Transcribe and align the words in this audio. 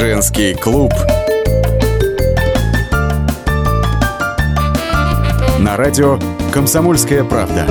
Женский 0.00 0.54
клуб. 0.54 0.94
На 5.58 5.76
радио 5.76 6.18
«Комсомольская 6.50 7.22
правда». 7.22 7.66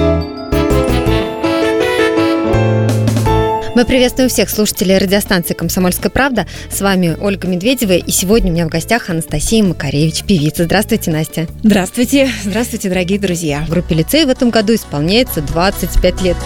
Мы 3.73 3.83
приветствуем 3.83 4.29
всех 4.29 4.51
слушателей 4.51 5.00
радиостанции 5.00 5.55
«Комсомольская 5.55 6.12
правда». 6.12 6.46
С 6.69 6.81
вами 6.81 7.18
Ольга 7.19 7.47
Медведева, 7.47 7.94
и 7.94 8.12
сегодня 8.12 8.51
у 8.51 8.54
меня 8.54 8.68
в 8.68 8.69
гостях 8.69 9.09
Анастасия 9.09 9.64
Макаревич, 9.64 10.23
певица. 10.23 10.65
Здравствуйте, 10.65 11.09
Настя. 11.09 11.47
Здравствуйте. 11.64 12.29
Здравствуйте, 12.44 12.90
дорогие 12.90 13.18
друзья. 13.18 13.65
В 13.65 13.72
группе 13.72 13.96
лицей 13.96 14.26
в 14.26 14.29
этом 14.29 14.51
году 14.51 14.76
исполняется 14.76 15.41
25 15.41 16.22
лет. 16.22 16.38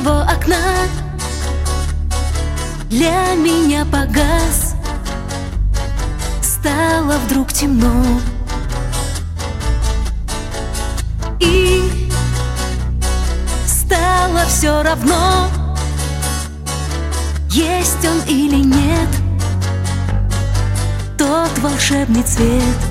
Твоего 0.00 0.20
окна. 0.20 0.88
Для 2.88 3.34
меня 3.34 3.84
погас. 3.84 4.74
Стало 6.42 7.18
вдруг 7.26 7.52
темно. 7.52 8.04
И 11.38 12.08
стало 13.66 14.44
все 14.46 14.82
равно 14.82 15.48
Есть 17.48 18.04
он 18.04 18.20
или 18.28 18.56
нет. 18.56 19.08
Тот 21.16 21.58
волшебный 21.58 22.22
цвет 22.22 22.89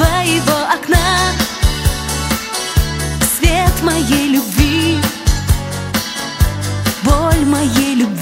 твоего 0.00 0.56
окна. 0.74 0.96
Свет 3.36 3.82
моей 3.82 4.28
любви 4.28 4.98
Боль 7.04 7.44
моей 7.44 7.96
любви 7.96 8.19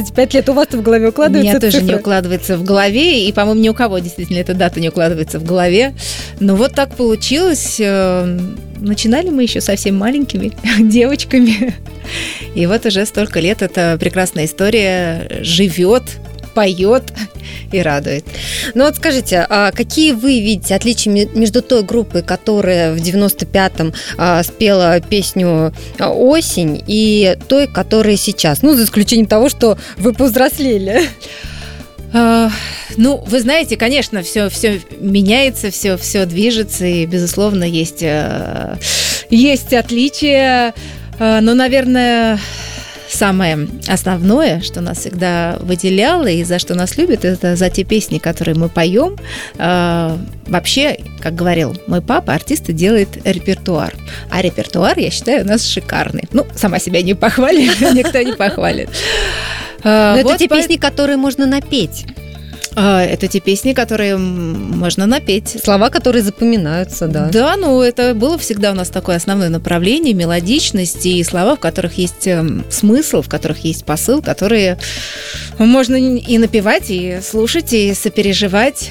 25 0.00 0.34
лет 0.34 0.48
у 0.48 0.52
вас 0.54 0.68
в 0.70 0.82
голове 0.82 1.06
У 1.06 1.10
укладывается 1.10 1.50
меня 1.50 1.60
тоже 1.60 1.76
не 1.82 1.88
цифра? 1.88 2.00
укладывается 2.00 2.56
в 2.56 2.64
голове, 2.64 3.28
и, 3.28 3.32
по-моему, 3.32 3.60
ни 3.60 3.68
у 3.68 3.74
кого 3.74 3.98
действительно 3.98 4.38
эта 4.38 4.54
дата 4.54 4.80
не 4.80 4.88
укладывается 4.88 5.38
в 5.38 5.44
голове. 5.44 5.94
Но 6.40 6.56
вот 6.56 6.74
так 6.74 6.96
получилось. 6.96 7.76
э, 7.78 8.38
Начинали 8.78 9.28
мы 9.28 9.42
еще 9.42 9.60
совсем 9.60 9.96
маленькими 9.98 10.52
девочками. 10.90 11.74
И 12.54 12.64
вот 12.66 12.86
уже 12.86 13.04
столько 13.04 13.38
лет 13.40 13.60
эта 13.60 13.96
прекрасная 14.00 14.46
история 14.46 15.28
живет, 15.42 16.02
поет 16.54 17.04
и 17.72 17.80
радует. 17.82 18.24
Ну 18.74 18.84
вот 18.84 18.96
скажите, 18.96 19.46
а 19.48 19.70
какие 19.72 20.12
вы 20.12 20.40
видите 20.40 20.74
отличия 20.74 21.12
ме- 21.12 21.28
между 21.34 21.62
той 21.62 21.82
группой, 21.82 22.22
которая 22.22 22.92
в 22.92 22.96
95-м 22.96 23.92
а, 24.18 24.42
спела 24.42 25.00
песню 25.00 25.72
а, 25.98 26.10
«Осень», 26.10 26.82
и 26.86 27.36
той, 27.48 27.66
которая 27.66 28.16
сейчас? 28.16 28.62
Ну, 28.62 28.74
за 28.74 28.84
исключением 28.84 29.26
того, 29.26 29.48
что 29.48 29.78
вы 29.96 30.12
повзрослели. 30.12 31.02
А, 32.12 32.50
Ну, 32.96 33.22
вы 33.26 33.40
знаете, 33.40 33.76
конечно, 33.76 34.22
все, 34.22 34.48
все 34.48 34.80
меняется, 34.98 35.70
все, 35.70 35.96
все 35.96 36.26
движется, 36.26 36.84
и, 36.84 37.06
безусловно, 37.06 37.62
есть, 37.64 38.04
есть 39.30 39.72
отличия. 39.72 40.74
Но, 41.18 41.54
наверное, 41.54 42.38
самое 43.10 43.68
основное, 43.88 44.60
что 44.60 44.80
нас 44.80 44.98
всегда 44.98 45.56
выделяло 45.60 46.26
и 46.26 46.44
за 46.44 46.58
что 46.58 46.74
нас 46.74 46.96
любят, 46.96 47.24
это 47.24 47.56
за 47.56 47.70
те 47.70 47.84
песни, 47.84 48.18
которые 48.18 48.56
мы 48.56 48.68
поем. 48.68 49.16
А, 49.58 50.18
Вообще, 50.50 50.98
как 51.20 51.36
говорил 51.36 51.76
мой 51.86 52.02
папа, 52.02 52.34
артисты 52.34 52.72
делают 52.72 53.10
репертуар. 53.24 53.94
А 54.30 54.42
репертуар, 54.42 54.98
я 54.98 55.10
считаю, 55.10 55.44
у 55.44 55.46
нас 55.46 55.64
шикарный. 55.64 56.24
Ну, 56.32 56.44
сама 56.56 56.80
себя 56.80 57.02
не 57.02 57.14
похвалит, 57.14 57.80
никто 57.94 58.20
не 58.20 58.32
похвалит. 58.32 58.90
А, 59.84 60.14
Но 60.14 60.20
это 60.20 60.28
вот 60.28 60.38
те 60.38 60.48
песни, 60.48 60.76
которые 60.76 61.18
можно 61.18 61.46
напеть. 61.46 62.04
А, 62.76 63.02
Это 63.02 63.28
те 63.28 63.40
песни, 63.40 63.72
которые 63.72 64.16
можно 64.16 65.06
напеть. 65.06 65.56
Слова, 65.62 65.90
которые 65.90 66.22
запоминаются, 66.22 67.08
да. 67.08 67.28
Да, 67.32 67.56
ну 67.56 67.80
это 67.82 68.14
было 68.14 68.38
всегда 68.38 68.72
у 68.72 68.74
нас 68.74 68.88
такое 68.88 69.16
основное 69.16 69.48
направление, 69.48 70.14
мелодичность 70.14 71.04
и 71.06 71.22
слова, 71.24 71.56
в 71.56 71.60
которых 71.60 71.98
есть 71.98 72.26
эм, 72.26 72.64
смысл, 72.70 73.22
в 73.22 73.28
которых 73.28 73.64
есть 73.64 73.84
посыл, 73.84 74.22
которые 74.22 74.78
можно 75.58 75.96
и 75.96 76.38
напевать, 76.38 76.90
и 76.90 77.20
слушать, 77.22 77.72
и 77.72 77.94
сопереживать. 77.94 78.90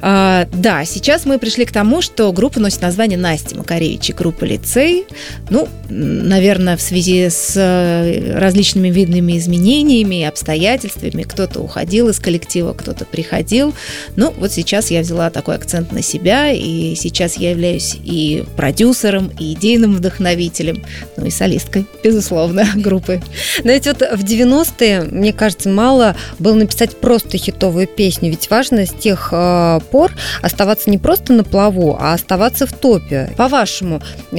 А, 0.00 0.46
да, 0.52 0.84
сейчас 0.84 1.24
мы 1.24 1.38
пришли 1.38 1.64
к 1.64 1.72
тому, 1.72 2.02
что 2.02 2.30
группа 2.32 2.60
носит 2.60 2.82
название 2.82 3.18
Насти 3.18 3.54
Макаревич 3.54 4.10
и 4.10 4.12
группа 4.12 4.44
«Лицей». 4.44 5.06
Ну, 5.48 5.68
наверное, 5.88 6.76
в 6.76 6.82
связи 6.82 7.30
с 7.30 7.54
э, 7.56 8.38
различными 8.38 8.88
видными 8.88 9.38
изменениями 9.38 10.20
и 10.20 10.24
обстоятельствами. 10.24 11.22
Кто-то 11.22 11.60
уходил 11.60 12.08
из 12.10 12.18
коллектива, 12.18 12.74
кто-то 12.74 13.03
приходил. 13.04 13.74
Ну, 14.16 14.32
вот 14.38 14.52
сейчас 14.52 14.90
я 14.90 15.00
взяла 15.00 15.30
такой 15.30 15.56
акцент 15.56 15.92
на 15.92 16.02
себя, 16.02 16.50
и 16.50 16.94
сейчас 16.94 17.36
я 17.36 17.50
являюсь 17.50 17.96
и 18.02 18.44
продюсером, 18.56 19.30
и 19.38 19.54
идейным 19.54 19.94
вдохновителем, 19.94 20.82
ну 21.16 21.26
и 21.26 21.30
солисткой, 21.30 21.86
безусловно, 22.02 22.66
группы. 22.74 23.22
Но 23.62 23.72
ведь 23.72 23.86
вот 23.86 23.98
в 24.00 24.24
90-е, 24.24 25.02
мне 25.02 25.32
кажется, 25.32 25.68
мало 25.68 26.16
было 26.38 26.54
написать 26.54 26.96
просто 26.96 27.38
хитовую 27.38 27.86
песню. 27.86 28.30
Ведь 28.30 28.50
важно 28.50 28.86
с 28.86 28.90
тех 28.90 29.28
э, 29.32 29.80
пор 29.90 30.12
оставаться 30.42 30.90
не 30.90 30.98
просто 30.98 31.32
на 31.32 31.44
плаву, 31.44 31.96
а 31.98 32.14
оставаться 32.14 32.66
в 32.66 32.72
топе. 32.72 33.32
По-вашему, 33.36 34.00
э, 34.32 34.36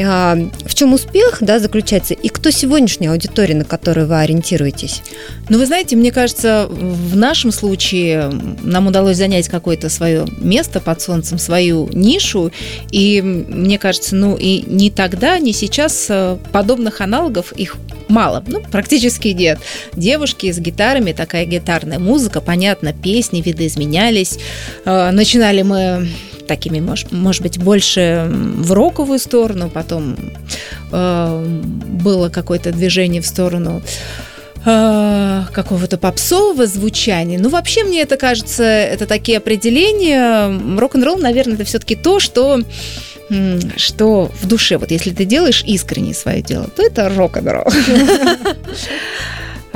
в 0.66 0.74
чем 0.74 0.94
успех 0.94 1.38
да, 1.42 1.60
заключается 1.60 2.14
и 2.14 2.30
кто 2.30 2.52
сегодняшняя 2.52 3.12
аудитория, 3.12 3.56
на 3.56 3.66
которую 3.66 4.08
вы 4.08 4.20
ориентируетесь? 4.20 5.02
Ну, 5.50 5.58
вы 5.58 5.66
знаете, 5.66 5.96
мне 5.96 6.12
кажется, 6.12 6.68
в 6.70 7.16
нашем 7.16 7.52
случае 7.52 8.32
нам 8.62 8.88
удалось 8.88 9.18
занять 9.18 9.48
какое-то 9.48 9.90
свое 9.90 10.26
место 10.40 10.80
под 10.80 11.02
солнцем, 11.02 11.38
свою 11.38 11.90
нишу, 11.94 12.52
и 12.92 13.22
мне 13.22 13.78
кажется, 13.78 14.16
ну 14.16 14.36
и 14.36 14.64
ни 14.68 14.90
тогда, 14.90 15.40
ни 15.40 15.52
сейчас 15.52 16.08
э, 16.10 16.38
подобных 16.52 17.02
аналогов 17.02 17.52
их 17.54 17.78
мало, 18.08 18.44
ну, 18.48 18.62
практически 18.62 19.30
нет. 19.30 19.60
Девушки 19.94 20.52
с 20.52 20.60
гитарами, 20.60 21.12
такая 21.12 21.46
гитарная 21.46 22.00
музыка, 22.00 22.42
понятно, 22.42 22.94
песни 22.94 23.42
видоизменялись. 23.42 24.38
Э, 24.86 25.12
Начинали 25.12 25.62
мы 25.62 26.08
такими, 26.48 26.80
может, 26.80 27.12
может 27.12 27.42
быть, 27.42 27.58
больше 27.58 28.28
в 28.30 28.72
роковую 28.72 29.20
сторону, 29.20 29.70
потом 29.70 30.16
э, 30.92 31.60
было 31.88 32.30
какое-то 32.30 32.72
движение 32.72 33.22
в 33.22 33.28
сторону 33.28 33.82
какого-то 34.66 35.98
попсового 35.98 36.66
звучания. 36.66 37.38
Ну, 37.40 37.50
вообще, 37.50 37.84
мне 37.84 38.02
это 38.02 38.18
кажется, 38.18 38.64
это 38.64 39.06
такие 39.06 39.38
определения. 39.38 40.50
Рок-н-ролл, 40.80 41.18
наверное, 41.18 41.56
это 41.56 41.66
все-таки 41.66 41.96
то, 41.96 42.20
что 42.20 42.62
что 43.76 44.32
в 44.40 44.48
душе, 44.48 44.78
вот 44.78 44.92
если 44.92 45.12
ты 45.12 45.26
делаешь 45.26 45.64
искренне 45.66 46.14
свое 46.14 46.44
дело, 46.44 46.68
то 46.68 46.84
это 46.84 47.10
рок-н-ролл. 47.10 47.66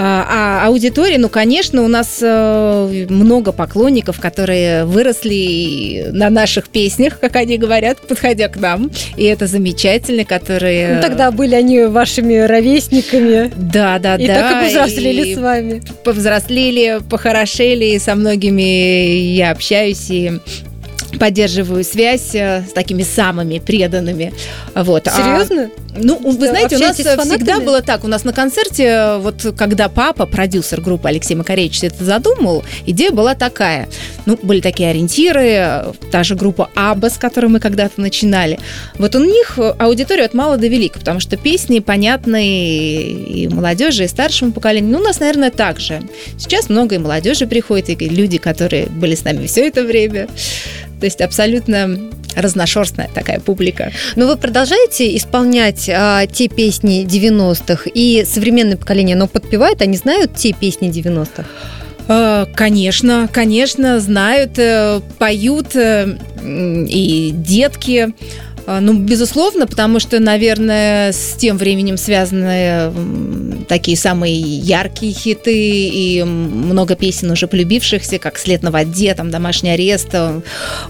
А, 0.01 0.61
а 0.63 0.67
аудитория, 0.67 1.17
ну, 1.17 1.27
конечно, 1.27 1.83
у 1.83 1.89
нас 1.89 2.19
э, 2.21 3.05
много 3.09 3.51
поклонников, 3.51 4.21
которые 4.21 4.85
выросли 4.85 6.07
на 6.13 6.29
наших 6.29 6.69
песнях, 6.69 7.19
как 7.19 7.35
они 7.35 7.57
говорят, 7.57 7.97
подходя 8.07 8.47
к 8.47 8.55
нам. 8.55 8.89
И 9.17 9.25
это 9.25 9.45
замечательно, 9.45 10.23
которые... 10.23 10.95
Ну, 10.95 11.01
тогда 11.01 11.31
были 11.31 11.53
они 11.53 11.83
вашими 11.83 12.37
ровесниками. 12.37 13.51
Да, 13.57 13.99
да, 13.99 14.15
и 14.15 14.25
да. 14.25 14.33
И 14.33 14.41
так 14.41 14.51
и 14.51 14.65
повзрослели 14.65 15.27
и 15.27 15.35
с 15.35 15.37
вами. 15.37 15.81
Повзрослели, 16.05 17.01
похорошели, 17.09 17.85
и 17.85 17.99
со 17.99 18.15
многими 18.15 19.33
я 19.35 19.51
общаюсь, 19.51 20.09
и 20.09 20.39
поддерживаю 21.19 21.83
связь 21.83 22.33
э, 22.33 22.63
с 22.67 22.73
такими 22.73 23.03
самыми 23.03 23.59
преданными. 23.59 24.33
Вот. 24.73 25.07
А 25.07 25.11
Серьезно? 25.11 25.69
А, 25.75 25.99
ну, 26.01 26.17
вы 26.17 26.47
знаете, 26.47 26.77
у 26.77 26.79
нас 26.79 26.97
всегда 26.97 27.59
было 27.59 27.81
так. 27.81 28.03
У 28.03 28.07
нас 28.07 28.23
на 28.23 28.33
концерте, 28.33 29.17
вот 29.17 29.53
когда 29.57 29.89
папа, 29.89 30.25
продюсер 30.25 30.81
группы 30.81 31.07
Алексей 31.09 31.35
Макаревич 31.35 31.83
это 31.83 32.03
задумал, 32.03 32.63
идея 32.85 33.11
была 33.11 33.35
такая. 33.35 33.89
Ну, 34.25 34.37
были 34.41 34.61
такие 34.61 34.89
ориентиры, 34.89 35.93
та 36.11 36.23
же 36.23 36.35
группа 36.35 36.69
Аба, 36.75 37.09
с 37.09 37.17
которой 37.17 37.47
мы 37.47 37.59
когда-то 37.59 37.99
начинали. 37.99 38.59
Вот 38.97 39.15
у 39.15 39.23
них 39.23 39.59
аудитория 39.77 40.25
от 40.25 40.33
мала 40.33 40.57
до 40.57 40.67
велика, 40.67 40.99
потому 40.99 41.19
что 41.19 41.37
песни 41.37 41.79
понятны 41.79 42.45
и 42.45 43.47
молодежи, 43.47 44.05
и 44.05 44.07
старшему 44.07 44.51
поколению. 44.51 44.91
Ну, 44.93 44.99
у 44.99 45.03
нас, 45.03 45.19
наверное, 45.19 45.51
так 45.51 45.79
же. 45.79 46.01
Сейчас 46.37 46.69
много 46.69 46.95
и 46.95 46.97
молодежи 46.97 47.47
приходит, 47.47 47.89
и 47.89 48.09
люди, 48.09 48.37
которые 48.37 48.85
были 48.85 49.15
с 49.15 49.23
нами 49.23 49.47
все 49.47 49.67
это 49.67 49.83
время. 49.83 50.27
То 50.99 51.05
есть 51.05 51.21
абсолютно 51.21 51.97
разношерстная 52.35 53.09
такая 53.13 53.39
публика. 53.39 53.91
Но 54.15 54.27
вы 54.27 54.37
продолжаете 54.37 55.15
исполнять 55.15 55.89
а, 55.89 56.25
те 56.27 56.47
песни 56.47 57.05
90-х, 57.05 57.89
и 57.93 58.23
современное 58.25 58.77
поколение, 58.77 59.15
оно 59.15 59.27
подпевает, 59.27 59.81
они 59.81 59.97
знают 59.97 60.35
те 60.35 60.53
песни 60.53 60.89
90-х? 60.89 61.45
А, 62.11 62.47
конечно, 62.55 63.29
конечно, 63.31 63.99
знают, 63.99 64.57
э, 64.57 64.99
поют 65.19 65.75
э, 65.75 66.17
и 66.41 67.31
детки. 67.35 68.13
А, 68.69 68.81
ну, 68.81 68.93
безусловно, 68.93 69.65
потому 69.65 69.99
что, 69.99 70.19
наверное, 70.19 71.11
с 71.11 71.33
тем 71.35 71.57
временем 71.57 71.97
связаны 71.97 72.93
такие 73.67 73.97
самые 73.97 74.39
яркие 74.39 75.11
хиты 75.11 75.55
и 75.55 76.23
много 76.23 76.95
песен 76.95 77.31
уже 77.31 77.47
полюбившихся, 77.47 78.19
как 78.19 78.37
«След 78.37 78.61
на 78.61 78.69
воде», 78.69 79.15
там 79.15 79.31
«Домашний 79.31 79.71
арест», 79.71 80.09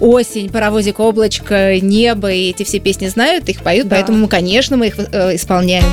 «Осень», 0.01 0.49
«Паровозик 0.49 0.99
облачко», 0.99 1.79
«Небо», 1.79 2.29
и 2.29 2.49
эти 2.49 2.63
все 2.63 2.79
песни 2.79 3.07
знают, 3.07 3.47
их 3.47 3.63
поют, 3.63 3.87
да. 3.87 3.95
поэтому, 3.95 4.27
конечно, 4.27 4.75
мы 4.75 4.87
их 4.87 4.95
э, 4.99 5.35
исполняем. 5.37 5.85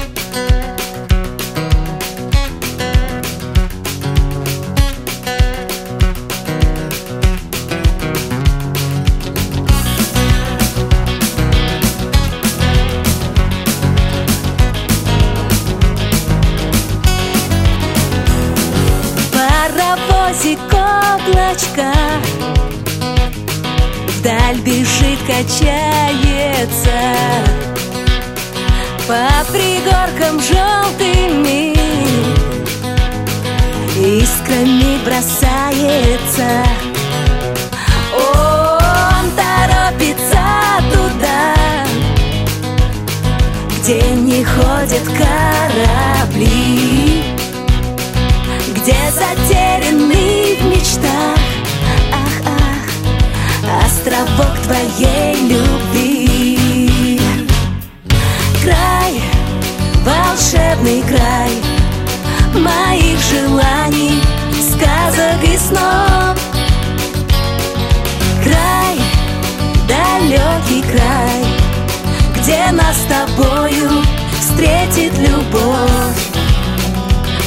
Тобою 73.08 73.90
встретит 74.38 75.16
любовь 75.18 76.30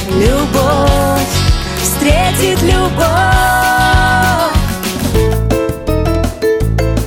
Любовь, 0.08 1.28
встретит 1.82 2.62
любовь 2.62 3.40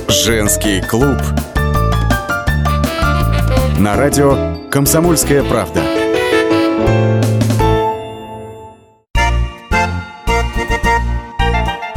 Женский 0.08 0.80
клуб. 0.80 1.18
На 3.78 3.94
радио 3.96 4.56
«Комсомольская 4.70 5.42
правда». 5.42 6.03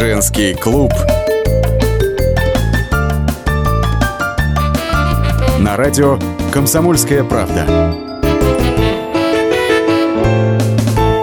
Женский 0.00 0.54
клуб 0.54 0.94
на 5.58 5.76
радио 5.76 6.18
«Комсомольская 6.50 7.22
правда». 7.22 7.66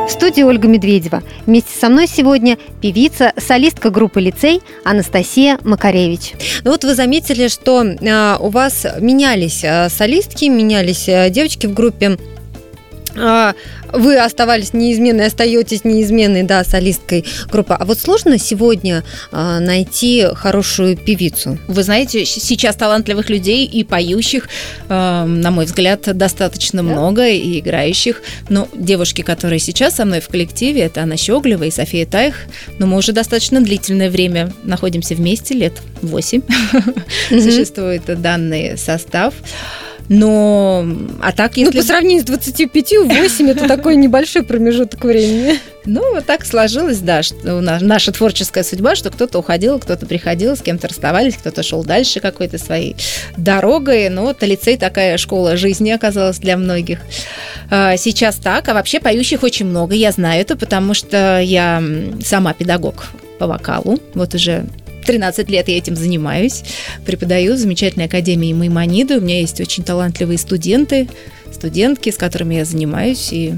В 0.07 0.11
студии 0.11 0.43
Ольга 0.43 0.67
Медведева. 0.67 1.23
Вместе 1.47 1.71
со 1.75 1.89
мной 1.89 2.05
сегодня 2.05 2.59
певица, 2.79 3.33
солистка 3.37 3.89
группы 3.89 4.21
«Лицей» 4.21 4.61
Анастасия 4.85 5.57
Макаревич. 5.63 6.33
Ну 6.63 6.69
вот 6.69 6.83
вы 6.83 6.93
заметили, 6.93 7.47
что 7.47 7.83
э, 7.83 8.37
у 8.39 8.49
вас 8.49 8.85
менялись 8.99 9.63
э, 9.63 9.89
солистки, 9.89 10.45
менялись 10.45 11.09
э, 11.09 11.31
девочки 11.31 11.65
в 11.65 11.73
группе. 11.73 12.19
А, 13.19 13.53
вы 13.91 14.17
оставались 14.17 14.73
неизменной, 14.73 15.27
остаетесь 15.27 15.83
неизменной, 15.83 16.43
да, 16.43 16.63
солисткой 16.63 17.25
группы. 17.49 17.73
А 17.73 17.85
вот 17.85 17.99
сложно 17.99 18.37
сегодня 18.37 19.03
а, 19.31 19.59
найти 19.59 20.27
хорошую 20.33 20.97
певицу? 20.97 21.57
Вы 21.67 21.83
знаете, 21.83 22.25
сейчас 22.25 22.75
талантливых 22.75 23.29
людей 23.29 23.65
и 23.65 23.83
поющих, 23.83 24.49
а, 24.89 25.25
на 25.25 25.51
мой 25.51 25.65
взгляд, 25.65 26.01
достаточно 26.17 26.83
да? 26.83 26.89
много, 26.89 27.27
и 27.27 27.59
играющих. 27.59 28.21
Но 28.49 28.67
девушки, 28.73 29.21
которые 29.21 29.59
сейчас 29.59 29.95
со 29.95 30.05
мной 30.05 30.21
в 30.21 30.27
коллективе, 30.27 30.81
это 30.81 31.01
Анна 31.01 31.17
Щеглева 31.17 31.63
и 31.63 31.71
София 31.71 32.05
Тайх, 32.05 32.35
но 32.77 32.87
мы 32.87 32.97
уже 32.97 33.11
достаточно 33.11 33.61
длительное 33.61 34.09
время 34.09 34.53
находимся 34.63 35.15
вместе, 35.15 35.53
лет 35.53 35.73
8 36.01 36.41
существует 37.29 38.03
данный 38.21 38.77
состав. 38.77 39.33
Но, 40.09 40.85
а 41.21 41.31
так, 41.33 41.57
если... 41.57 41.75
Ну, 41.75 41.81
по 41.81 41.85
сравнению 41.85 42.21
с 42.21 42.25
25, 42.25 42.93
8 43.05 43.49
это 43.49 43.67
такой 43.67 43.95
небольшой 43.97 44.43
промежуток 44.43 45.03
времени. 45.03 45.59
Ну, 45.85 46.13
вот 46.13 46.25
так 46.25 46.45
сложилось, 46.45 46.99
да, 46.99 47.23
что 47.23 47.55
у 47.55 47.61
нас, 47.61 47.81
наша 47.81 48.11
творческая 48.11 48.63
судьба, 48.63 48.95
что 48.95 49.09
кто-то 49.09 49.39
уходил, 49.39 49.79
кто-то 49.79 50.05
приходил, 50.05 50.55
с 50.57 50.61
кем-то 50.61 50.87
расставались, 50.87 51.35
кто-то 51.35 51.63
шел 51.63 51.83
дальше 51.83 52.19
какой-то 52.19 52.57
своей 52.57 52.95
дорогой. 53.37 54.09
Ну, 54.09 54.23
вот 54.23 54.43
лицей 54.43 54.77
такая 54.77 55.17
школа 55.17 55.55
жизни 55.55 55.89
оказалась 55.91 56.39
для 56.39 56.57
многих. 56.57 56.99
А, 57.69 57.95
сейчас 57.97 58.35
так, 58.35 58.67
а 58.67 58.73
вообще 58.73 58.99
поющих 58.99 59.43
очень 59.43 59.65
много, 59.65 59.95
я 59.95 60.11
знаю 60.11 60.41
это, 60.41 60.55
потому 60.55 60.93
что 60.93 61.39
я 61.39 61.81
сама 62.23 62.53
педагог 62.53 63.07
по 63.39 63.47
вокалу, 63.47 63.99
вот 64.13 64.35
уже 64.35 64.65
13 65.07 65.49
лет 65.49 65.67
я 65.69 65.77
этим 65.77 65.95
занимаюсь, 65.95 66.63
преподаю 67.05 67.55
в 67.55 67.57
замечательной 67.57 68.05
академии 68.05 68.53
Маймониды. 68.53 69.17
У 69.17 69.21
меня 69.21 69.39
есть 69.39 69.59
очень 69.59 69.83
талантливые 69.83 70.37
студенты, 70.37 71.07
студентки, 71.51 72.11
с 72.11 72.17
которыми 72.17 72.55
я 72.55 72.65
занимаюсь, 72.65 73.29
и 73.31 73.53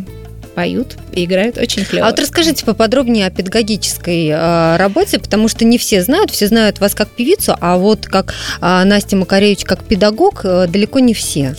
поют 0.55 0.97
и 1.13 1.25
играют 1.25 1.57
очень 1.57 1.85
клево. 1.85 2.07
А 2.07 2.09
вот 2.09 2.19
расскажите 2.19 2.65
поподробнее 2.65 3.25
о 3.25 3.31
педагогической 3.31 4.27
э, 4.27 4.77
работе, 4.77 5.17
потому 5.17 5.47
что 5.47 5.65
не 5.65 5.77
все 5.77 6.03
знают, 6.03 6.31
все 6.31 6.47
знают 6.47 6.79
вас 6.79 6.95
как 6.95 7.09
певицу, 7.09 7.55
а 7.59 7.77
вот 7.77 8.05
как 8.07 8.33
э, 8.61 8.83
Настя 8.83 9.15
Макаревич 9.15 9.63
как 9.63 9.83
педагог 9.83 10.41
э, 10.43 10.67
далеко 10.67 10.99
не 10.99 11.13
все. 11.13 11.55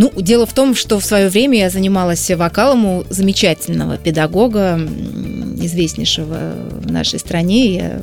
Ну, 0.00 0.10
дело 0.16 0.46
в 0.46 0.54
том, 0.54 0.74
что 0.74 0.98
в 0.98 1.04
свое 1.04 1.28
время 1.28 1.58
я 1.58 1.68
занималась 1.68 2.30
вокалом 2.30 2.86
у 2.86 3.04
замечательного 3.10 3.98
педагога, 3.98 4.80
известнейшего 5.60 6.54
в 6.70 6.90
нашей 6.90 7.18
стране, 7.18 7.74
я, 7.74 8.00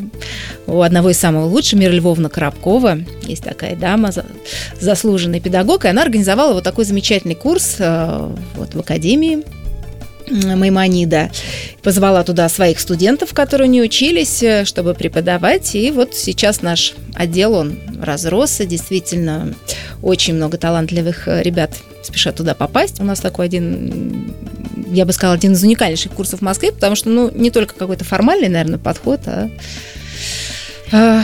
у 0.68 0.82
одного 0.82 1.10
из 1.10 1.18
самых 1.18 1.46
лучших, 1.46 1.80
Мира 1.80 1.92
Львовна 1.92 2.30
Коробкова. 2.30 3.00
Есть 3.24 3.44
такая 3.44 3.76
дама, 3.76 4.12
заслуженный 4.80 5.40
педагог, 5.40 5.86
и 5.86 5.88
она 5.88 6.04
организовала 6.04 6.54
вот 6.54 6.64
такой 6.64 6.86
замечательный 6.86 7.34
курс 7.34 7.78
э, 7.80 8.32
вот, 8.54 8.76
в 8.76 8.80
Академии 8.80 9.44
Маймонида. 10.30 11.32
Позвала 11.84 12.24
туда 12.24 12.50
своих 12.50 12.80
студентов, 12.80 13.34
которые 13.34 13.68
не 13.68 13.82
учились, 13.82 14.44
э, 14.44 14.66
чтобы 14.66 14.94
преподавать. 14.94 15.76
И 15.76 15.92
вот 15.92 16.16
сейчас 16.16 16.62
наш 16.62 16.94
отдел, 17.16 17.54
он 17.54 17.80
разросся. 18.02 18.66
Действительно, 18.66 19.54
очень 20.02 20.36
много 20.36 20.58
талантливых 20.58 21.28
э, 21.28 21.42
ребят 21.44 21.72
спешат 22.04 22.36
туда 22.36 22.56
попасть. 22.56 23.00
У 23.00 23.04
нас 23.04 23.20
такой 23.20 23.46
один, 23.46 24.34
я 24.88 25.06
бы 25.06 25.14
сказала, 25.14 25.36
один 25.36 25.54
из 25.54 25.64
уникальнейших 25.64 26.12
курсов 26.12 26.40
в 26.40 26.44
Москве, 26.44 26.72
потому 26.72 26.96
что, 26.96 27.10
ну, 27.10 27.32
не 27.34 27.52
только 27.52 27.76
какой-то 27.76 28.04
формальный, 28.04 28.50
наверное, 28.50 28.80
подход, 28.80 29.22
а, 29.28 29.50
а 30.92 31.24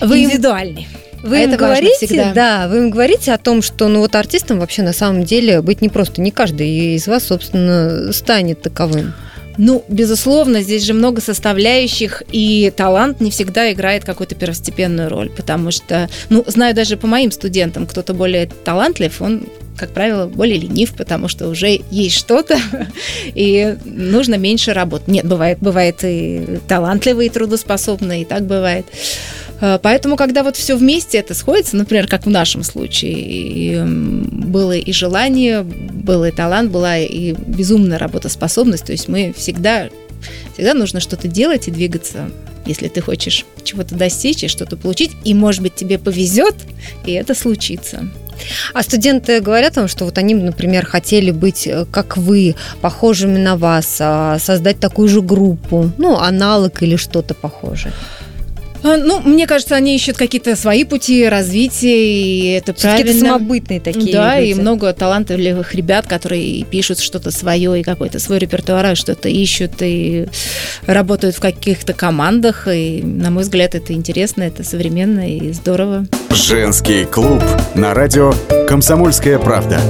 Вы 0.00 0.24
индивидуальный. 0.24 0.88
Вы 1.22 1.38
а 1.38 1.42
им 1.44 1.56
говорите, 1.56 2.06
всегда. 2.06 2.32
да, 2.32 2.68
вы 2.68 2.78
им 2.78 2.90
говорите 2.90 3.32
о 3.32 3.38
том, 3.38 3.62
что 3.62 3.88
ну 3.88 4.00
вот 4.00 4.14
артистом 4.14 4.58
вообще 4.58 4.82
на 4.82 4.92
самом 4.92 5.24
деле 5.24 5.62
быть 5.62 5.80
не 5.80 5.88
просто, 5.88 6.20
не 6.20 6.30
каждый 6.30 6.96
из 6.96 7.06
вас, 7.06 7.24
собственно, 7.24 8.12
станет 8.12 8.62
таковым. 8.62 9.14
Ну, 9.58 9.84
безусловно, 9.88 10.62
здесь 10.62 10.82
же 10.82 10.94
много 10.94 11.20
составляющих, 11.20 12.22
и 12.32 12.72
талант 12.74 13.20
не 13.20 13.30
всегда 13.30 13.70
играет 13.70 14.04
какую-то 14.04 14.34
первостепенную 14.34 15.10
роль, 15.10 15.28
потому 15.28 15.70
что, 15.70 16.08
ну, 16.30 16.42
знаю 16.46 16.74
даже 16.74 16.96
по 16.96 17.06
моим 17.06 17.30
студентам, 17.30 17.86
кто-то 17.86 18.14
более 18.14 18.46
талантлив, 18.64 19.20
он 19.20 19.46
как 19.76 19.90
правило, 19.90 20.26
более 20.26 20.58
ленив, 20.58 20.94
потому 20.94 21.28
что 21.28 21.48
уже 21.48 21.80
есть 21.90 22.16
что-то, 22.16 22.58
и 23.34 23.76
нужно 23.84 24.36
меньше 24.36 24.74
работать. 24.74 25.08
Нет, 25.08 25.26
бывает, 25.26 25.58
бывает 25.60 26.04
и 26.04 26.60
талантливые, 26.68 27.28
и 27.28 27.30
трудоспособные, 27.30 28.22
и 28.22 28.24
так 28.24 28.44
бывает. 28.44 28.86
Э, 29.62 29.78
поэтому, 29.80 30.16
когда 30.16 30.42
вот 30.42 30.56
все 30.56 30.76
вместе 30.76 31.18
это 31.18 31.32
сходится, 31.34 31.76
например, 31.76 32.08
как 32.08 32.26
в 32.26 32.30
нашем 32.30 32.64
случае, 32.64 33.12
и 33.12 33.82
было 33.82 34.72
и 34.72 34.92
желание, 34.92 35.62
был 35.62 36.24
и 36.24 36.32
талант, 36.32 36.70
была 36.70 36.98
и 36.98 37.32
безумная 37.32 37.98
работоспособность, 37.98 38.86
то 38.86 38.92
есть 38.92 39.08
мы 39.08 39.32
всегда, 39.34 39.88
всегда 40.52 40.74
нужно 40.74 41.00
что-то 41.00 41.28
делать 41.28 41.68
и 41.68 41.70
двигаться 41.70 42.30
если 42.64 42.86
ты 42.86 43.00
хочешь 43.00 43.44
чего-то 43.64 43.96
достичь 43.96 44.44
и 44.44 44.48
что-то 44.48 44.76
получить, 44.76 45.10
и, 45.24 45.34
может 45.34 45.62
быть, 45.62 45.74
тебе 45.74 45.98
повезет, 45.98 46.54
и 47.04 47.10
это 47.10 47.34
случится. 47.34 48.08
А 48.72 48.84
студенты 48.84 49.40
говорят 49.40 49.74
вам, 49.74 49.88
что 49.88 50.04
вот 50.04 50.16
они, 50.16 50.36
например, 50.36 50.86
хотели 50.86 51.32
быть 51.32 51.66
э, 51.66 51.86
как 51.90 52.16
вы, 52.16 52.54
похожими 52.80 53.36
на 53.36 53.56
вас, 53.56 53.96
а, 53.98 54.38
создать 54.38 54.78
такую 54.78 55.08
же 55.08 55.22
группу, 55.22 55.90
ну, 55.98 56.16
аналог 56.16 56.80
или 56.84 56.94
что-то 56.94 57.34
похожее? 57.34 57.92
А, 58.82 58.96
ну, 58.96 59.20
мне 59.20 59.46
кажется, 59.46 59.76
они 59.76 59.94
ищут 59.94 60.16
какие-то 60.16 60.56
свои 60.56 60.84
пути 60.84 61.28
развития, 61.28 62.06
и 62.06 62.46
это 62.52 62.72
правильно. 62.72 63.04
Какие-то 63.04 63.26
самобытные 63.26 63.80
такие. 63.80 64.12
Да, 64.12 64.40
люди. 64.40 64.50
и 64.50 64.54
много 64.54 64.92
талантливых 64.92 65.74
ребят, 65.74 66.06
которые 66.06 66.64
пишут 66.64 66.98
что-то 66.98 67.30
свое, 67.30 67.80
и 67.80 67.82
какой-то 67.82 68.18
свой 68.18 68.38
репертуар, 68.38 68.96
что-то 68.96 69.28
ищут, 69.28 69.74
и 69.80 70.26
работают 70.86 71.36
в 71.36 71.40
каких-то 71.40 71.92
командах, 71.92 72.66
и, 72.68 73.02
на 73.02 73.30
мой 73.30 73.42
взгляд, 73.42 73.74
это 73.74 73.92
интересно, 73.92 74.42
это 74.42 74.64
современно 74.64 75.28
и 75.36 75.52
здорово. 75.52 76.06
Женский 76.30 77.04
клуб 77.04 77.42
на 77.74 77.94
радио 77.94 78.34
«Комсомольская 78.66 79.38
правда». 79.38 79.80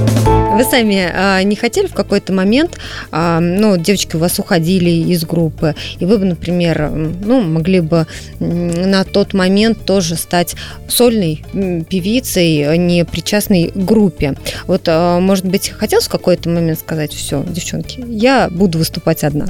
Вы 0.53 0.63
сами 0.65 1.11
а, 1.11 1.41
не 1.41 1.55
хотели 1.55 1.87
в 1.87 1.93
какой-то 1.93 2.31
момент, 2.31 2.77
а, 3.11 3.39
ну, 3.39 3.75
девочки 3.75 4.15
у 4.15 4.19
вас 4.19 4.37
уходили 4.37 4.91
из 4.91 5.25
группы, 5.25 5.75
и 5.97 6.05
вы 6.05 6.19
бы, 6.19 6.25
например, 6.25 6.91
ну, 6.91 7.41
могли 7.41 7.79
бы 7.79 8.05
на 8.39 9.03
тот 9.03 9.33
момент 9.33 9.83
тоже 9.83 10.15
стать 10.15 10.55
сольной 10.87 11.43
певицей, 11.89 12.77
не 12.77 13.03
причастной 13.03 13.71
к 13.73 13.75
группе. 13.75 14.35
Вот, 14.67 14.83
а, 14.85 15.19
может 15.19 15.45
быть, 15.45 15.69
хотелось 15.69 16.05
в 16.05 16.11
какой-то 16.11 16.49
момент 16.49 16.79
сказать, 16.79 17.13
все, 17.13 17.43
девчонки, 17.43 18.03
я 18.07 18.47
буду 18.51 18.77
выступать 18.77 19.23
одна? 19.23 19.47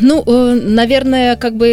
Ну, 0.00 0.22
э, 0.26 0.60
наверное, 0.62 1.36
как 1.36 1.56
бы 1.56 1.68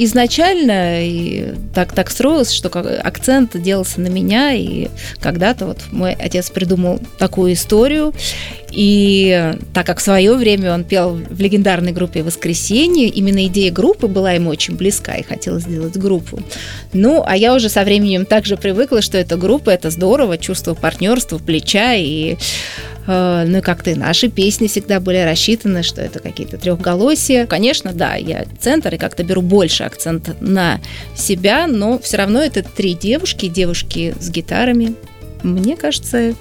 изначально 0.00 1.04
и 1.06 1.54
так, 1.74 1.92
так 1.92 2.10
строилось, 2.10 2.52
что 2.52 2.68
акцент 3.02 3.60
делался 3.60 4.00
на 4.00 4.08
меня, 4.08 4.52
и 4.52 4.88
когда-то 5.20 5.66
вот 5.66 5.78
мой 5.90 6.12
отец 6.12 6.50
придумал 6.50 7.00
такую 7.18 7.52
историю, 7.52 8.12
и 8.70 9.54
так 9.74 9.86
как 9.86 9.98
в 9.98 10.02
свое 10.02 10.34
время 10.34 10.74
он 10.74 10.84
пел 10.84 11.14
в 11.14 11.40
легендарной 11.40 11.92
группе 11.92 12.22
«Воскресенье», 12.22 13.08
именно 13.08 13.46
идея 13.46 13.72
группы 13.72 14.06
была 14.06 14.32
ему 14.32 14.50
очень 14.50 14.76
близка 14.76 15.14
и 15.14 15.22
хотела 15.22 15.60
сделать 15.60 15.96
группу. 15.96 16.40
Ну, 16.92 17.22
а 17.26 17.36
я 17.36 17.54
уже 17.54 17.68
со 17.68 17.82
временем 17.84 18.26
также 18.26 18.56
привыкла, 18.56 19.02
что 19.02 19.18
эта 19.18 19.36
группа– 19.36 19.70
это 19.70 19.90
здорово, 19.90 20.38
чувство 20.38 20.74
партнерства, 20.74 21.38
плеча, 21.38 21.94
и 21.94 22.36
э, 23.06 23.44
ну, 23.46 23.62
как-то 23.62 23.90
и 23.90 23.94
наши 23.94 24.28
песни 24.28 24.68
всегда 24.68 25.00
были 25.00 25.18
рассчитаны, 25.18 25.82
что 25.82 26.00
это 26.00 26.20
какие-то 26.20 26.58
трехголосия. 26.58 27.46
Конечно, 27.46 27.92
да, 27.92 28.14
я 28.14 28.44
центр 28.60 28.94
и 28.94 28.98
как-то 28.98 29.24
беру 29.24 29.42
больше 29.42 29.84
акцент 29.84 30.40
на 30.40 30.80
себя, 31.16 31.66
но 31.66 31.98
все 31.98 32.18
равно 32.18 32.40
это 32.42 32.62
три 32.62 32.94
девушки, 32.94 33.46
девушки 33.46 34.14
с 34.20 34.30
гитарами, 34.30 34.94
мне 35.42 35.76
кажется, 35.76 36.34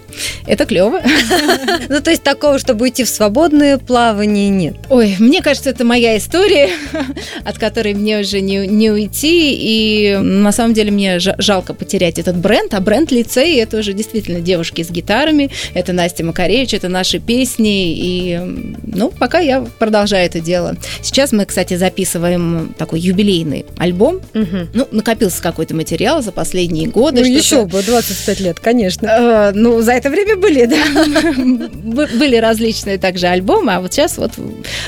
это 0.45 0.65
клево. 0.65 1.01
Ну, 1.87 2.01
то 2.01 2.11
есть 2.11 2.23
такого, 2.23 2.59
чтобы 2.59 2.83
уйти 2.83 3.03
в 3.03 3.09
свободное 3.09 3.77
плавание, 3.77 4.49
нет? 4.49 4.75
Ой, 4.89 5.15
мне 5.19 5.41
кажется, 5.41 5.69
это 5.69 5.85
моя 5.85 6.17
история, 6.17 6.69
от 7.43 7.57
которой 7.57 7.93
мне 7.93 8.19
уже 8.19 8.41
не, 8.41 8.67
не 8.67 8.91
уйти. 8.91 9.55
И 9.59 10.17
на 10.17 10.51
самом 10.51 10.73
деле 10.73 10.91
мне 10.91 11.19
жалко 11.19 11.73
потерять 11.73 12.19
этот 12.19 12.37
бренд. 12.37 12.73
А 12.73 12.79
бренд 12.79 13.11
лицей 13.11 13.59
это 13.59 13.77
уже 13.77 13.93
действительно 13.93 14.39
девушки 14.39 14.83
с 14.83 14.91
гитарами. 14.91 15.49
Это 15.73 15.93
Настя 15.93 16.23
Макаревич, 16.23 16.73
это 16.73 16.89
наши 16.89 17.19
песни. 17.19 17.95
И, 17.95 18.39
ну, 18.83 19.09
пока 19.09 19.39
я 19.39 19.61
продолжаю 19.79 20.25
это 20.25 20.39
дело. 20.39 20.75
Сейчас 21.01 21.31
мы, 21.31 21.45
кстати, 21.45 21.75
записываем 21.75 22.75
такой 22.77 22.99
юбилейный 22.99 23.65
альбом. 23.77 24.21
Угу. 24.33 24.57
Ну, 24.73 24.87
накопился 24.91 25.41
какой-то 25.41 25.75
материал 25.75 26.21
за 26.21 26.31
последние 26.31 26.87
годы. 26.87 27.21
Ну, 27.21 27.27
еще 27.27 27.65
бы, 27.65 27.81
25 27.81 28.39
лет, 28.41 28.59
конечно 28.59 28.88
конечно. 28.89 29.07
Э, 29.07 29.51
ну, 29.53 29.81
за 29.81 29.93
это 29.93 30.09
время 30.09 30.35
были, 30.35 30.65
да. 30.65 30.77
Были 32.17 32.37
различные 32.37 32.97
также 32.97 33.27
альбомы, 33.27 33.73
а 33.73 33.81
вот 33.81 33.93
сейчас 33.93 34.17
вот 34.17 34.31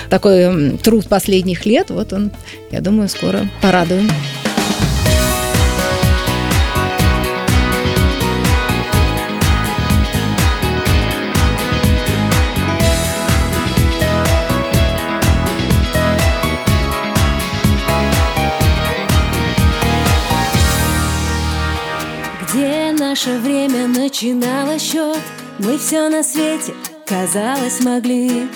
такой 0.10 0.78
труд 0.78 1.08
последних 1.08 1.66
лет, 1.66 1.90
вот 1.90 2.14
он, 2.14 2.32
я 2.72 2.82
думаю, 2.82 3.10
скоро 3.10 3.48
порадуем. 3.62 4.10
наше 23.12 23.38
время 23.40 23.61
начинало 24.02 24.80
счет. 24.80 25.20
Мы 25.60 25.78
все 25.78 26.10
на 26.10 26.24
свете, 26.24 26.74
казалось, 27.06 27.82
могли. 27.82 28.50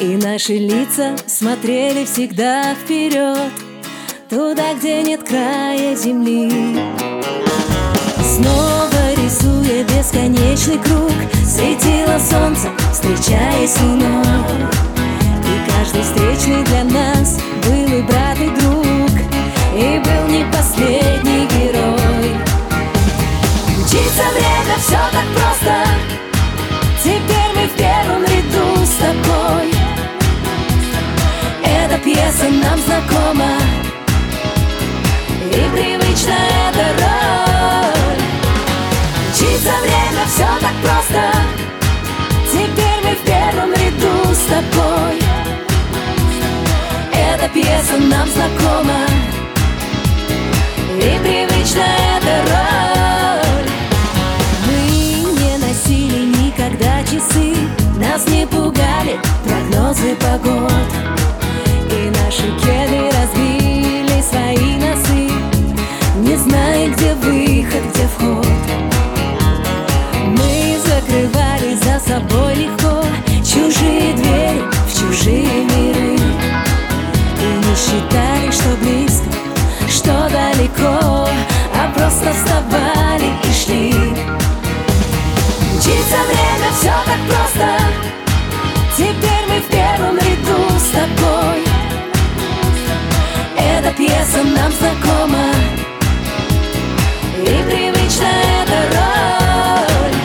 И 0.00 0.16
наши 0.16 0.54
лица 0.54 1.16
смотрели 1.26 2.04
всегда 2.04 2.74
вперед 2.74 3.52
Туда, 4.30 4.74
где 4.74 5.02
нет 5.02 5.22
края 5.22 5.94
земли. 5.94 6.50
Снова 8.24 9.14
рисуя 9.16 9.84
бесконечный 9.84 10.78
круг 10.78 11.12
Светило 11.44 12.18
солнце, 12.18 12.68
встречаясь 12.92 13.72
с 13.72 13.80
луной. 13.82 14.70
И 15.44 15.70
каждый 15.70 16.02
встречный 16.02 16.64
для 16.64 16.84
нас 16.84 17.38
был 17.66 17.98
и 17.98 18.02
брат, 18.02 18.38
и 18.38 18.48
друг. 18.60 19.10
И 19.74 19.98
был 19.98 20.28
не 20.28 20.44
последний 20.50 21.37
Меняется 24.18 24.34
время, 24.34 24.76
все 24.78 24.98
так 25.12 25.26
просто. 25.36 25.74
Теперь 27.02 27.52
мы 27.54 27.68
в 27.68 27.74
первом 27.76 28.24
ряду 28.24 28.84
с 28.84 28.94
тобой. 28.96 29.72
Эта 31.62 31.98
пьеса 31.98 32.48
нам 32.48 32.78
знакома. 32.80 33.50
И 35.52 35.70
привычна 35.70 36.34
эта 36.68 36.84
роль. 36.98 38.22
Мчится 39.30 39.72
время, 39.82 40.24
все 40.26 40.48
так 40.60 40.74
просто. 40.82 41.22
Теперь 42.50 43.00
мы 43.04 43.14
в 43.14 43.22
первом 43.24 43.72
ряду 43.72 44.34
с 44.34 44.44
тобой. 44.46 45.22
Эта 47.12 47.48
пьеса 47.50 47.96
нам 47.98 48.28
знакома. 48.28 48.67
Просто. 87.28 87.68
Теперь 88.96 89.44
мы 89.48 89.60
в 89.60 89.68
первом 89.68 90.16
ряду 90.16 90.60
с 90.78 90.88
тобой. 90.90 91.60
Эта 93.56 93.90
пьеса 93.92 94.42
нам 94.42 94.72
знакома. 94.72 95.46
И 97.38 97.62
привычна 97.68 98.30
эта 98.60 98.78
роль. 98.94 100.16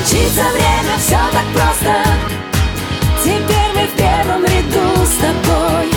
Мчится 0.00 0.44
время, 0.54 0.96
все 0.98 1.18
так 1.32 1.46
просто. 1.54 1.94
Теперь 3.22 3.72
мы 3.74 3.86
в 3.86 3.94
первом 3.96 4.44
ряду 4.44 5.04
с 5.04 5.16
тобой. 5.16 5.90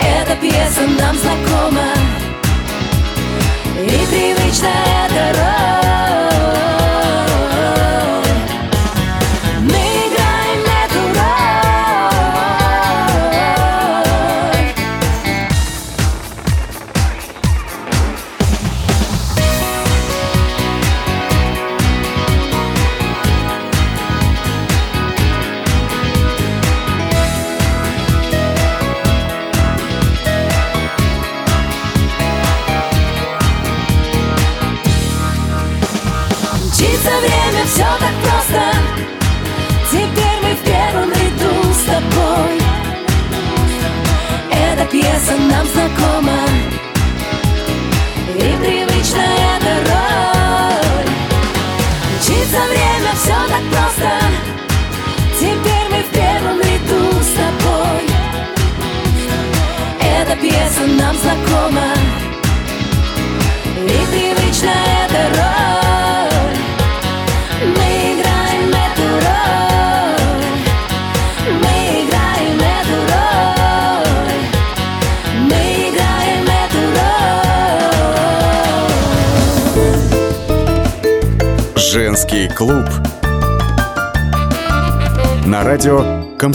Эта 0.00 0.36
пьеса 0.36 0.82
нам 1.00 1.16
знакома. 1.16 1.88
И 3.84 4.06
привычна 4.06 4.91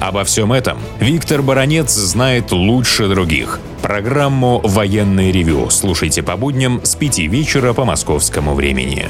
Обо 0.00 0.24
всем 0.24 0.52
этом 0.52 0.78
Виктор 0.98 1.42
Баронец 1.42 1.92
знает 1.92 2.52
лучше 2.52 3.06
других. 3.06 3.60
Программу 3.82 4.60
«Военный 4.64 5.30
ревю» 5.30 5.68
слушайте 5.68 6.22
по 6.22 6.36
будням 6.36 6.80
с 6.82 6.94
5 6.94 7.18
вечера 7.18 7.74
по 7.74 7.84
московскому 7.84 8.54
времени. 8.54 9.08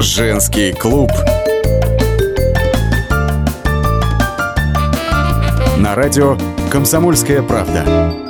Женский 0.00 0.72
клуб. 0.72 1.10
На 5.76 5.96
радио 5.96 6.38
«Комсомольская 6.70 7.42
правда». 7.42 8.27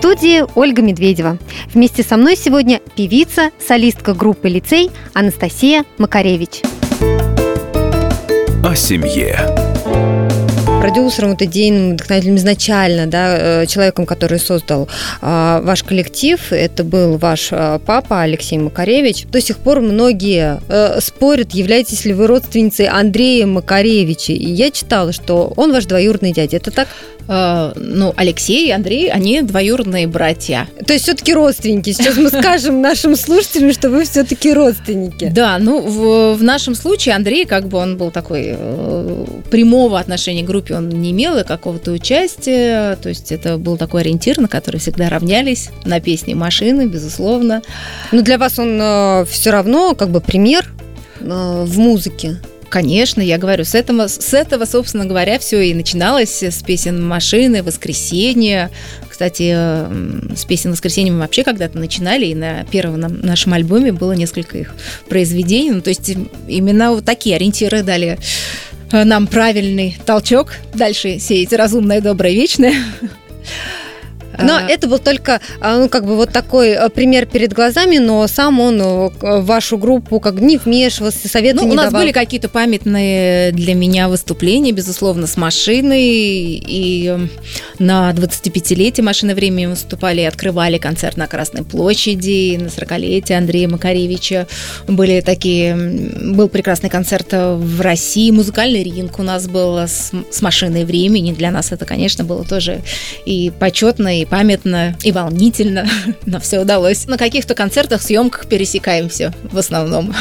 Студии 0.00 0.46
Ольга 0.54 0.80
Медведева. 0.80 1.36
Вместе 1.74 2.02
со 2.02 2.16
мной 2.16 2.34
сегодня 2.34 2.80
певица, 2.96 3.50
солистка 3.58 4.14
группы 4.14 4.48
«Лицей» 4.48 4.90
Анастасия 5.12 5.84
Макаревич. 5.98 6.62
О 8.64 8.74
семье. 8.74 9.69
Продюсером, 10.80 11.30
вот 11.30 11.42
идейным 11.42 11.92
вдохновителем 11.92 12.36
изначально, 12.36 13.06
да, 13.06 13.62
э, 13.62 13.66
человеком, 13.66 14.06
который 14.06 14.38
создал 14.38 14.88
а, 15.20 15.60
ваш 15.60 15.82
коллектив, 15.82 16.40
это 16.52 16.84
был 16.84 17.18
ваш 17.18 17.50
а, 17.52 17.78
папа 17.78 18.22
Алексей 18.22 18.56
Макаревич. 18.56 19.26
До 19.26 19.42
сих 19.42 19.58
пор 19.58 19.80
многие 19.80 20.58
э, 20.68 21.00
спорят, 21.02 21.52
являетесь 21.52 22.06
ли 22.06 22.14
вы 22.14 22.26
родственницей 22.26 22.86
Андрея 22.86 23.46
Макаревича. 23.46 24.32
И 24.32 24.50
я 24.50 24.70
читала, 24.70 25.12
что 25.12 25.52
он 25.54 25.70
ваш 25.70 25.84
двоюродный 25.84 26.32
дядя. 26.32 26.56
Это 26.56 26.70
так? 26.70 26.88
Э, 27.30 27.72
ну, 27.76 28.12
Алексей 28.16 28.68
и 28.68 28.70
Андрей, 28.72 29.08
они 29.08 29.42
двоюродные 29.42 30.08
братья. 30.08 30.68
То 30.84 30.92
есть 30.92 31.04
все-таки 31.04 31.32
родственники. 31.32 31.92
Сейчас 31.92 32.16
мы 32.16 32.28
скажем 32.28 32.80
нашим 32.80 33.14
слушателям, 33.14 33.72
что 33.72 33.88
вы 33.88 34.04
все-таки 34.04 34.52
родственники. 34.52 35.30
Да, 35.32 35.58
ну 35.58 35.80
в, 35.80 36.34
в 36.36 36.42
нашем 36.42 36.74
случае 36.74 37.14
Андрей, 37.14 37.44
как 37.44 37.68
бы 37.68 37.78
он 37.78 37.96
был 37.96 38.10
такой 38.10 38.54
э, 38.56 39.24
прямого 39.50 40.00
отношения 40.00 40.42
к 40.42 40.46
группе, 40.46 40.69
он 40.70 40.88
не 40.88 41.10
имел 41.12 41.42
какого-то 41.44 41.92
участия, 41.92 42.96
то 42.96 43.08
есть 43.08 43.32
это 43.32 43.58
был 43.58 43.76
такой 43.76 44.02
ориентир, 44.02 44.38
на 44.38 44.48
который 44.48 44.78
всегда 44.78 45.08
равнялись 45.08 45.70
на 45.84 46.00
песни 46.00 46.34
машины, 46.34 46.86
безусловно. 46.86 47.62
Но 48.12 48.22
для 48.22 48.38
вас 48.38 48.58
он 48.58 49.26
все 49.26 49.50
равно 49.50 49.94
как 49.94 50.10
бы 50.10 50.20
пример 50.20 50.72
э, 51.20 51.64
в 51.66 51.78
музыке. 51.78 52.38
Конечно, 52.70 53.20
я 53.20 53.36
говорю, 53.36 53.64
с 53.64 53.74
этого, 53.74 54.06
с 54.06 54.32
этого, 54.32 54.64
собственно 54.64 55.04
говоря, 55.04 55.40
все 55.40 55.60
и 55.60 55.74
начиналось 55.74 56.40
с 56.40 56.62
песен 56.62 57.04
машины, 57.04 57.64
воскресенье. 57.64 58.70
Кстати, 59.08 59.50
м, 59.52 60.32
с 60.36 60.44
песен 60.44 60.70
воскресенья 60.70 61.12
мы 61.12 61.18
вообще 61.18 61.42
когда-то 61.42 61.76
начинали, 61.78 62.26
и 62.26 62.34
на 62.34 62.64
первом 62.70 63.00
нашем 63.00 63.54
альбоме 63.54 63.90
было 63.90 64.12
несколько 64.12 64.56
их 64.56 64.72
произведений. 65.08 65.72
Ну, 65.72 65.80
то 65.80 65.90
есть 65.90 66.12
именно 66.46 66.92
вот 66.92 67.04
такие 67.04 67.34
ориентиры 67.34 67.82
дали 67.82 68.18
э, 68.18 68.69
нам 68.92 69.26
правильный 69.26 69.96
толчок. 70.04 70.54
Дальше 70.74 71.18
сеять 71.18 71.52
разумное, 71.52 72.00
доброе, 72.00 72.34
вечное. 72.34 72.74
Но 74.42 74.56
а... 74.56 74.68
это 74.68 74.88
был 74.88 74.98
только, 74.98 75.40
ну, 75.60 75.88
как 75.88 76.04
бы 76.04 76.16
вот 76.16 76.32
такой 76.32 76.70
э, 76.70 76.88
пример 76.88 77.26
перед 77.26 77.52
глазами, 77.52 77.98
но 77.98 78.26
сам 78.26 78.60
он 78.60 78.80
э, 78.80 79.10
в 79.20 79.44
вашу 79.44 79.78
группу 79.78 80.20
как 80.20 80.34
не 80.34 80.56
вмешивался, 80.56 81.28
советы 81.28 81.60
ну, 81.60 81.66
не 81.66 81.72
у 81.72 81.74
нас 81.74 81.86
давал. 81.86 82.02
были 82.02 82.12
какие-то 82.12 82.48
памятные 82.48 83.52
для 83.52 83.74
меня 83.74 84.08
выступления, 84.08 84.72
безусловно, 84.72 85.26
с 85.26 85.36
машиной, 85.36 86.02
и 86.02 87.28
на 87.78 88.10
25-летие 88.12 89.02
машины 89.02 89.34
времени 89.34 89.66
выступали, 89.66 90.22
открывали 90.22 90.78
концерт 90.78 91.16
на 91.16 91.26
Красной 91.26 91.64
площади, 91.64 92.56
на 92.60 92.66
40-летие 92.66 93.36
Андрея 93.36 93.68
Макаревича. 93.68 94.46
Были 94.86 95.20
такие, 95.20 95.76
был 95.76 96.48
прекрасный 96.48 96.90
концерт 96.90 97.28
в 97.32 97.80
России, 97.80 98.30
музыкальный 98.30 98.82
ринг 98.82 99.18
у 99.18 99.22
нас 99.22 99.48
был 99.48 99.78
с, 99.78 100.12
с 100.30 100.42
машиной 100.42 100.84
времени. 100.84 101.32
Для 101.32 101.50
нас 101.50 101.72
это, 101.72 101.84
конечно, 101.84 102.24
было 102.24 102.44
тоже 102.44 102.80
и 103.24 103.52
почетно, 103.58 104.20
и 104.20 104.24
памятно, 104.30 104.96
и 105.02 105.12
волнительно, 105.12 105.86
но 106.26 106.40
все 106.40 106.60
удалось. 106.60 107.06
На 107.06 107.18
каких-то 107.18 107.54
концертах, 107.54 108.00
съемках 108.00 108.46
пересекаемся 108.46 109.34
в 109.42 109.58
основном. 109.58 110.14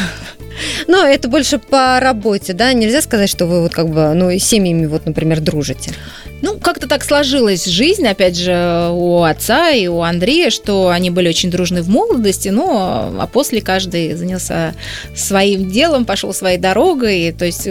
Но 0.87 1.05
это 1.05 1.29
больше 1.29 1.57
по 1.59 1.99
работе, 2.01 2.53
да? 2.53 2.73
Нельзя 2.73 3.01
сказать, 3.01 3.29
что 3.29 3.45
вы 3.45 3.61
вот 3.61 3.73
как 3.73 3.89
бы, 3.89 4.13
ну, 4.13 4.29
с 4.31 4.43
семьями 4.43 4.87
вот, 4.87 5.05
например, 5.05 5.39
дружите. 5.39 5.91
Ну, 6.41 6.57
как-то 6.57 6.87
так 6.87 7.03
сложилась 7.03 7.65
жизнь, 7.65 8.07
опять 8.07 8.37
же, 8.37 8.89
у 8.91 9.23
отца 9.23 9.71
и 9.71 9.87
у 9.87 10.01
Андрея, 10.01 10.49
что 10.49 10.89
они 10.89 11.09
были 11.09 11.27
очень 11.27 11.51
дружны 11.51 11.81
в 11.81 11.89
молодости, 11.89 12.49
но 12.49 13.13
а 13.19 13.27
после 13.27 13.61
каждый 13.61 14.13
занялся 14.15 14.73
своим 15.15 15.69
делом, 15.69 16.05
пошел 16.05 16.33
своей 16.33 16.57
дорогой, 16.57 17.33
то 17.37 17.45
есть 17.45 17.69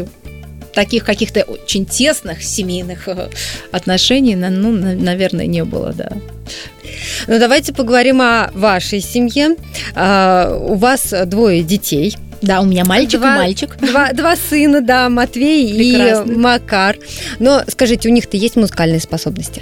таких 0.78 1.04
каких-то 1.04 1.42
очень 1.42 1.86
тесных 1.86 2.44
семейных 2.44 3.08
э, 3.08 3.30
отношений, 3.72 4.36
ну, 4.36 4.70
наверное, 4.70 5.46
не 5.46 5.64
было, 5.64 5.92
да. 5.92 6.12
Ну, 7.26 7.40
давайте 7.40 7.74
поговорим 7.74 8.22
о 8.22 8.52
вашей 8.54 9.00
семье. 9.00 9.56
А, 9.96 10.56
у 10.56 10.76
вас 10.76 11.12
двое 11.26 11.64
детей. 11.64 12.16
Да, 12.42 12.60
у 12.60 12.64
меня 12.64 12.84
мальчик 12.84 13.18
два, 13.18 13.34
и 13.34 13.38
мальчик. 13.38 13.76
Два, 13.80 14.12
два 14.12 14.36
сына, 14.36 14.80
да, 14.80 15.08
Матвей 15.08 15.74
Прекрасный. 15.74 16.34
и 16.34 16.38
Макар. 16.38 16.96
Но 17.40 17.64
скажите, 17.66 18.08
у 18.08 18.12
них-то 18.12 18.36
есть 18.36 18.54
музыкальные 18.54 19.00
способности? 19.00 19.60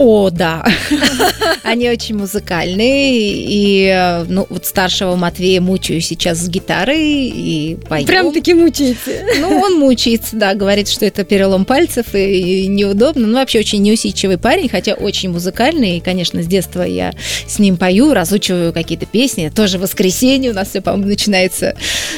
О, 0.00 0.30
да. 0.30 0.64
Они 1.62 1.90
очень 1.90 2.16
музыкальные. 2.16 3.20
И 3.46 4.22
ну, 4.28 4.46
вот 4.48 4.64
старшего 4.64 5.14
Матвея 5.14 5.60
мучаю 5.60 6.00
сейчас 6.00 6.38
с 6.38 6.48
гитарой 6.48 7.28
и 7.28 7.76
поем. 7.86 8.06
Прям 8.06 8.32
таки 8.32 8.54
мучаете. 8.54 9.26
Ну, 9.40 9.60
он 9.60 9.78
мучается, 9.78 10.36
да, 10.36 10.54
говорит, 10.54 10.88
что 10.88 11.04
это 11.04 11.22
перелом 11.24 11.66
пальцев 11.66 12.14
и 12.14 12.66
неудобно. 12.66 13.26
Ну, 13.26 13.34
вообще 13.34 13.58
очень 13.58 13.82
неусидчивый 13.82 14.38
парень, 14.38 14.70
хотя 14.70 14.94
очень 14.94 15.30
музыкальный. 15.32 15.98
И, 15.98 16.00
конечно, 16.00 16.42
с 16.42 16.46
детства 16.46 16.80
я 16.80 17.12
с 17.46 17.58
ним 17.58 17.76
пою, 17.76 18.14
разучиваю 18.14 18.72
какие-то 18.72 19.04
песни. 19.04 19.52
Тоже 19.54 19.78
воскресенье 19.78 20.52
у 20.52 20.54
нас 20.54 20.70
все, 20.70 20.80
по-моему, 20.80 21.08
начинается 21.08 21.76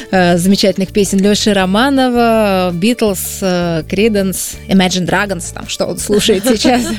э, 0.09 0.37
замечательных 0.37 0.93
песен 0.93 1.19
Леши 1.19 1.53
Романова, 1.53 2.71
Битлз, 2.73 3.39
Криденс, 3.89 4.53
Imagine 4.69 5.05
Dragons, 5.05 5.53
там, 5.53 5.67
что 5.67 5.87
он 5.87 5.97
слушает 5.97 6.45
сейчас. 6.45 6.83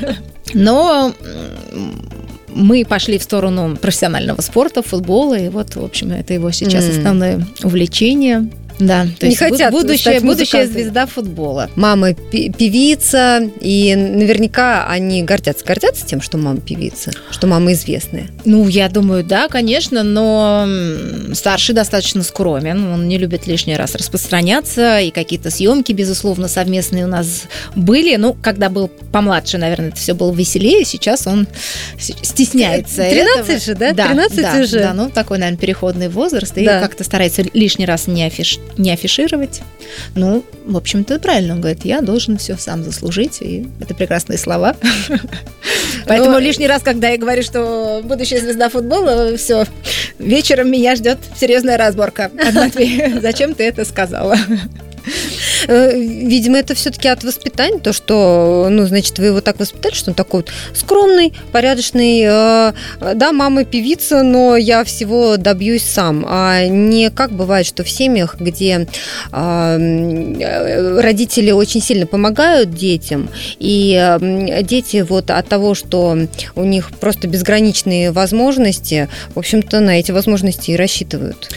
Но 0.52 1.14
мы 2.48 2.84
пошли 2.84 3.18
в 3.18 3.22
сторону 3.22 3.76
профессионального 3.76 4.40
спорта, 4.40 4.82
футбола, 4.82 5.38
и 5.38 5.48
вот, 5.48 5.76
в 5.76 5.84
общем, 5.84 6.12
это 6.12 6.34
его 6.34 6.50
сейчас 6.50 6.88
основное 6.88 7.46
увлечение. 7.62 8.50
Да, 8.78 9.06
то 9.18 9.26
не 9.26 9.32
есть 9.32 9.38
хотят 9.38 9.72
будущая, 9.72 10.20
будущая 10.20 10.66
звезда 10.66 11.06
футбола. 11.06 11.70
Мама 11.76 12.14
певица, 12.14 13.40
и 13.60 13.94
наверняка 13.94 14.86
они 14.88 15.22
гордятся, 15.22 15.64
гордятся 15.64 16.06
тем, 16.06 16.20
что 16.20 16.38
мама 16.38 16.60
певица, 16.60 17.12
что 17.30 17.46
мама 17.46 17.72
известная. 17.72 18.28
Ну, 18.44 18.68
я 18.68 18.88
думаю, 18.88 19.22
да, 19.24 19.48
конечно, 19.48 20.02
но 20.02 20.66
старший 21.34 21.74
достаточно 21.74 22.22
скромен, 22.22 22.92
он 22.92 23.08
не 23.08 23.18
любит 23.18 23.46
лишний 23.46 23.76
раз 23.76 23.94
распространяться, 23.94 25.00
и 25.00 25.10
какие-то 25.10 25.50
съемки, 25.50 25.92
безусловно, 25.92 26.48
совместные 26.48 27.04
у 27.04 27.08
нас 27.08 27.42
были. 27.76 28.16
Ну, 28.16 28.36
когда 28.42 28.68
был 28.70 28.88
помладше, 29.12 29.58
наверное, 29.58 29.88
это 29.88 29.96
все 29.96 30.14
было 30.14 30.32
веселее, 30.32 30.84
сейчас 30.84 31.26
он 31.26 31.46
стесняется 31.98 33.08
13 33.08 33.44
этого. 33.44 33.60
же, 33.60 33.74
да? 33.74 33.92
Да, 33.92 34.08
13 34.08 34.36
да, 34.36 34.60
уже. 34.60 34.78
Да, 34.80 34.94
ну, 34.94 35.10
такой, 35.10 35.38
наверное, 35.38 35.60
переходный 35.60 36.08
возраст, 36.08 36.56
и 36.58 36.64
как-то 36.64 37.04
старается 37.04 37.44
лишний 37.52 37.86
раз 37.86 38.08
не 38.08 38.24
афиш 38.24 38.58
не 38.76 38.92
афишировать. 38.92 39.60
Ну, 40.14 40.44
в 40.64 40.76
общем-то, 40.76 41.18
правильно 41.20 41.54
он 41.54 41.60
говорит, 41.60 41.84
я 41.84 42.00
должен 42.00 42.38
все 42.38 42.56
сам 42.56 42.82
заслужить, 42.82 43.40
и 43.40 43.66
это 43.80 43.94
прекрасные 43.94 44.38
слова. 44.38 44.76
Поэтому 46.06 46.32
Но... 46.32 46.38
лишний 46.38 46.66
раз, 46.66 46.82
когда 46.82 47.08
я 47.08 47.18
говорю, 47.18 47.42
что 47.42 48.00
будущая 48.04 48.40
звезда 48.40 48.68
футбола, 48.68 49.36
все, 49.36 49.64
вечером 50.18 50.70
меня 50.70 50.96
ждет 50.96 51.18
серьезная 51.36 51.76
разборка. 51.76 52.30
Зачем 53.20 53.54
ты 53.54 53.64
это 53.64 53.84
сказала? 53.84 54.36
Э, 55.66 55.96
видимо, 55.96 56.58
это 56.58 56.74
все-таки 56.74 57.08
от 57.08 57.24
воспитания, 57.24 57.78
то, 57.78 57.92
что, 57.92 58.68
ну, 58.70 58.86
значит, 58.86 59.18
вы 59.18 59.26
его 59.26 59.40
так 59.40 59.58
воспитали, 59.58 59.94
что 59.94 60.10
он 60.10 60.14
такой 60.14 60.40
вот 60.40 60.50
скромный, 60.74 61.32
порядочный, 61.52 62.22
э, 62.22 62.72
да, 63.14 63.32
мама 63.32 63.64
певица, 63.64 64.22
но 64.22 64.56
я 64.56 64.84
всего 64.84 65.36
добьюсь 65.36 65.82
сам. 65.82 66.24
А 66.28 66.66
не 66.66 67.10
как 67.10 67.32
бывает, 67.32 67.66
что 67.66 67.84
в 67.84 67.90
семьях, 67.90 68.36
где 68.38 68.86
э, 69.32 71.00
родители 71.00 71.50
очень 71.50 71.82
сильно 71.82 72.06
помогают 72.06 72.74
детям, 72.74 73.28
и 73.58 74.18
дети 74.62 75.04
вот 75.08 75.30
от 75.30 75.48
того, 75.48 75.74
что 75.74 76.16
у 76.54 76.64
них 76.64 76.90
просто 76.98 77.28
безграничные 77.28 78.10
возможности, 78.10 79.08
в 79.34 79.38
общем-то, 79.38 79.80
на 79.80 79.98
эти 79.98 80.12
возможности 80.12 80.72
и 80.72 80.76
рассчитывают. 80.76 81.50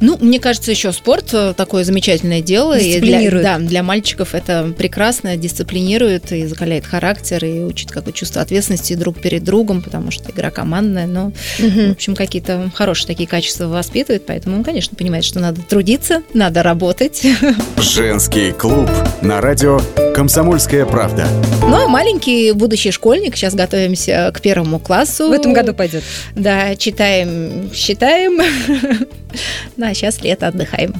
Ну, 0.00 0.16
мне 0.20 0.40
кажется, 0.40 0.70
еще 0.70 0.92
спорт 0.92 1.32
э, 1.32 1.52
такое 1.54 1.84
замечательное 1.84 2.40
дело. 2.40 2.78
И 2.78 3.00
для, 3.00 3.30
да, 3.30 3.58
для 3.58 3.82
мальчиков 3.82 4.34
это 4.34 4.72
прекрасно, 4.76 5.36
дисциплинирует 5.36 6.32
и 6.32 6.46
закаляет 6.46 6.86
характер, 6.86 7.44
и 7.44 7.60
учит 7.60 7.90
какое 7.90 8.12
чувство 8.12 8.40
ответственности 8.40 8.94
друг 8.94 9.20
перед 9.20 9.44
другом, 9.44 9.82
потому 9.82 10.10
что 10.10 10.30
игра 10.30 10.50
командная, 10.50 11.06
но, 11.06 11.26
угу. 11.26 11.88
в 11.88 11.90
общем, 11.92 12.14
какие-то 12.14 12.70
хорошие 12.74 13.08
такие 13.08 13.28
качества 13.28 13.66
воспитывает, 13.66 14.24
поэтому 14.26 14.56
он, 14.56 14.64
конечно, 14.64 14.96
понимает, 14.96 15.24
что 15.24 15.38
надо 15.38 15.60
трудиться, 15.62 16.22
надо 16.32 16.62
работать. 16.62 17.22
Женский 17.78 18.52
клуб 18.52 18.88
на 19.20 19.40
радио 19.40 19.80
«Комсомольская 20.14 20.86
правда». 20.86 21.26
Ну, 21.62 21.84
а 21.84 21.88
маленький 21.88 22.52
будущий 22.52 22.90
школьник, 22.90 23.36
сейчас 23.36 23.54
готовимся 23.54 24.32
к 24.34 24.40
первому 24.40 24.78
классу. 24.78 25.28
В 25.28 25.32
этом 25.32 25.52
году 25.52 25.74
пойдет. 25.74 26.02
Да, 26.34 26.74
читаем, 26.76 27.70
считаем. 27.74 28.40
А 29.90 29.94
сейчас 29.94 30.22
лето, 30.22 30.46
отдыхаем. 30.46 30.94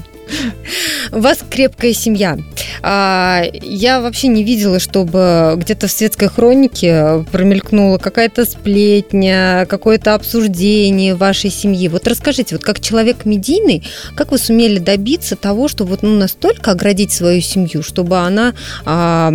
У 1.13 1.19
вас 1.19 1.39
крепкая 1.49 1.93
семья. 1.93 2.37
А, 2.81 3.41
я 3.53 4.01
вообще 4.01 4.27
не 4.27 4.43
видела, 4.43 4.79
чтобы 4.79 5.53
где-то 5.55 5.87
в 5.87 5.91
светской 5.91 6.27
хронике 6.27 7.25
промелькнула 7.31 7.99
какая-то 7.99 8.43
сплетня, 8.43 9.65
какое-то 9.69 10.13
обсуждение 10.13 11.15
вашей 11.15 11.49
семьи. 11.49 11.87
Вот 11.87 12.05
расскажите, 12.05 12.55
вот 12.55 12.65
как 12.65 12.81
человек 12.81 13.23
медийный, 13.23 13.83
как 14.15 14.31
вы 14.31 14.37
сумели 14.37 14.79
добиться 14.79 15.37
того, 15.37 15.69
чтобы 15.69 15.91
вот 15.91 16.01
ну, 16.01 16.17
настолько 16.17 16.71
оградить 16.71 17.13
свою 17.13 17.39
семью, 17.41 17.83
чтобы 17.83 18.17
она 18.17 18.53
а, 18.83 19.33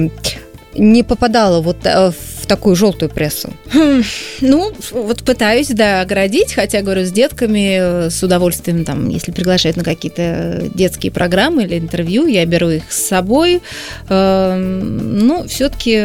не 0.78 1.02
попадала 1.02 1.60
вот 1.60 1.78
э, 1.84 2.10
в 2.10 2.46
такую 2.46 2.76
желтую 2.76 3.10
прессу? 3.10 3.52
Хм, 3.72 4.02
ну, 4.40 4.72
вот 4.92 5.22
пытаюсь, 5.22 5.68
да, 5.68 6.00
оградить, 6.00 6.54
хотя, 6.54 6.82
говорю, 6.82 7.04
с 7.04 7.12
детками 7.12 8.08
с 8.08 8.22
удовольствием, 8.22 8.84
там, 8.84 9.08
если 9.08 9.32
приглашают 9.32 9.76
на 9.76 9.84
какие-то 9.84 10.70
детские 10.74 11.12
программы 11.12 11.64
или 11.64 11.78
интервью, 11.78 12.26
я 12.26 12.44
беру 12.46 12.70
их 12.70 12.92
с 12.92 13.06
собой. 13.06 13.62
Эм, 14.08 15.26
ну, 15.26 15.46
все-таки, 15.48 16.04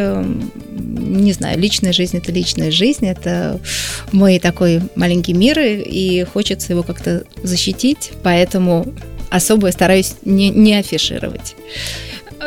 не 0.70 1.32
знаю, 1.32 1.58
личная 1.58 1.92
жизнь– 1.92 2.16
это 2.18 2.32
личная 2.32 2.70
жизнь, 2.70 3.06
это 3.06 3.60
мой 4.10 4.38
такой 4.38 4.80
маленький 4.94 5.32
мир, 5.32 5.58
и 5.60 6.24
хочется 6.24 6.72
его 6.72 6.82
как-то 6.82 7.24
защитить, 7.42 8.12
поэтому 8.22 8.86
особо 9.30 9.70
стараюсь 9.72 10.14
не, 10.24 10.50
не 10.50 10.74
афишировать. 10.74 11.56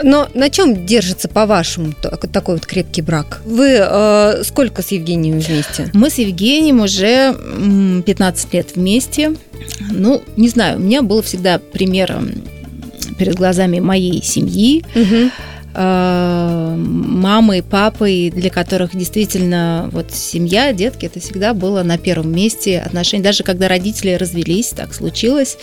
Но 0.04 0.28
на 0.34 0.50
чем 0.50 0.86
держится, 0.86 1.28
по-вашему, 1.28 1.94
такой 1.94 2.56
вот 2.56 2.66
крепкий 2.66 3.02
брак? 3.02 3.42
Вы 3.46 3.78
э, 3.80 4.44
сколько 4.44 4.82
с 4.82 4.92
Евгением 4.92 5.40
вместе? 5.40 5.90
Мы 5.94 6.10
с 6.10 6.18
Евгением 6.18 6.82
уже 6.82 7.34
15 8.06 8.54
лет 8.54 8.76
вместе. 8.76 9.36
Ну, 9.92 10.22
не 10.36 10.50
знаю, 10.50 10.78
у 10.78 10.82
меня 10.82 11.02
был 11.02 11.22
всегда 11.22 11.60
примером 11.60 12.32
перед 13.18 13.36
глазами 13.36 13.80
моей 13.80 14.22
семьи. 14.22 14.84
Угу 14.96 15.32
э, 15.76 16.76
мамой, 16.78 17.62
папой, 17.62 18.32
для 18.34 18.50
которых 18.50 18.96
действительно 18.96 19.90
вот 19.92 20.12
семья, 20.12 20.74
детки, 20.74 21.06
это 21.06 21.20
всегда 21.20 21.54
было 21.54 21.84
на 21.84 21.98
первом 21.98 22.32
месте 22.32 22.80
отношения. 22.80 23.24
Даже 23.24 23.44
когда 23.44 23.68
родители 23.68 24.14
развелись, 24.14 24.70
так 24.70 24.94
случилось, 24.94 25.58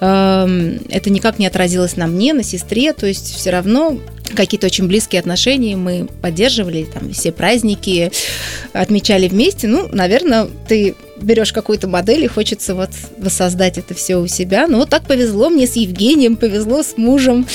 э, 0.00 0.78
это 0.90 1.10
никак 1.10 1.38
не 1.38 1.46
отразилось 1.46 1.96
на 1.96 2.06
мне, 2.06 2.34
на 2.34 2.42
сестре, 2.42 2.92
то 2.92 3.06
есть 3.06 3.34
все 3.34 3.50
равно 3.50 3.98
какие-то 4.34 4.66
очень 4.66 4.86
близкие 4.86 5.20
отношения 5.20 5.76
мы 5.76 6.08
поддерживали, 6.20 6.84
там 6.84 7.12
все 7.12 7.32
праздники 7.32 8.10
отмечали 8.72 9.28
вместе. 9.28 9.68
Ну, 9.68 9.88
наверное, 9.92 10.48
ты 10.66 10.94
берешь 11.22 11.52
какую-то 11.52 11.88
модель 11.88 12.24
и 12.24 12.28
хочется 12.28 12.74
вот 12.74 12.90
воссоздать 13.18 13.78
это 13.78 13.94
все 13.94 14.16
у 14.16 14.26
себя. 14.26 14.66
Ну, 14.68 14.78
вот 14.78 14.90
так 14.90 15.02
повезло 15.04 15.48
мне 15.48 15.66
с 15.66 15.76
Евгением, 15.76 16.36
повезло 16.36 16.82
с 16.82 16.96
мужем. 16.96 17.46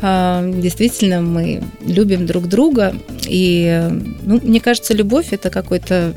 А, 0.00 0.44
действительно, 0.44 1.20
мы 1.20 1.62
любим 1.86 2.26
друг 2.26 2.48
друга. 2.48 2.94
И, 3.26 3.88
ну, 4.22 4.40
мне 4.42 4.60
кажется, 4.60 4.94
любовь– 4.94 5.28
это 5.30 5.50
какое-то 5.50 6.14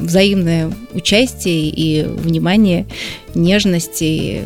взаимное 0.00 0.70
участие 0.92 1.68
и 1.68 2.04
внимание, 2.04 2.86
нежность 3.34 3.98
и 4.00 4.42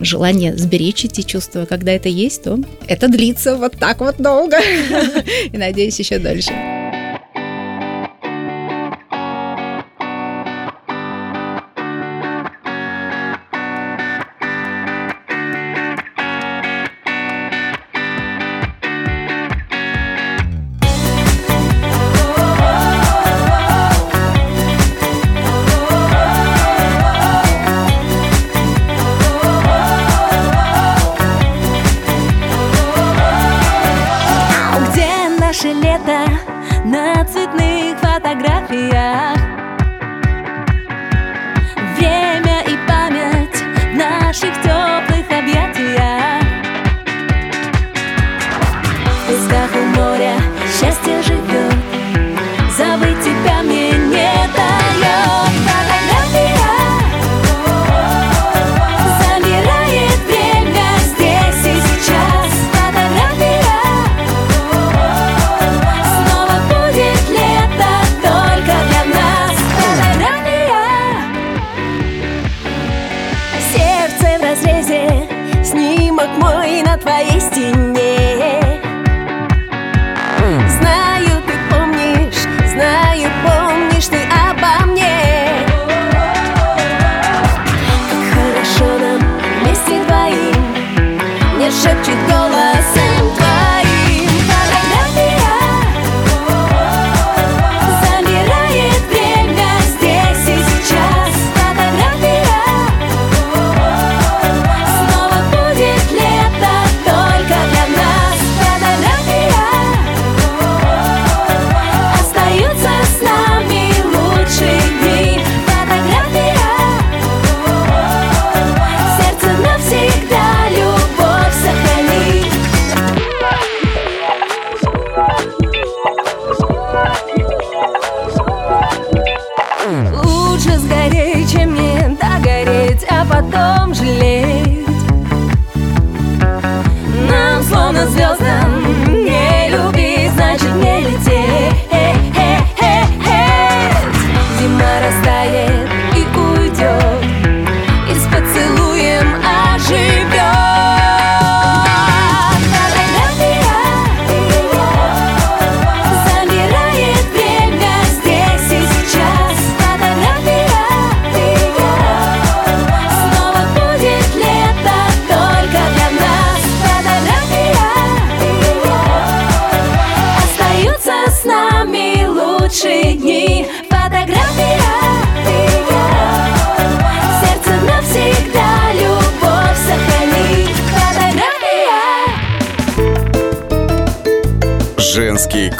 желание 0.00 0.56
сберечь 0.56 1.04
эти 1.04 1.22
чувства. 1.22 1.64
Когда 1.64 1.92
это 1.92 2.08
есть, 2.08 2.42
то 2.42 2.58
это 2.86 3.08
длится 3.08 3.56
вот 3.56 3.76
так 3.78 4.00
вот 4.00 4.16
долго. 4.18 4.58
И, 5.52 5.56
надеюсь, 5.56 5.98
еще 5.98 6.18
дольше. 6.18 6.52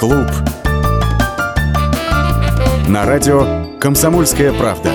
Клуб. 0.05 0.27
На 2.89 3.07
радио 3.07 3.79
«Комсомольская 3.81 4.53
правда». 4.53 4.91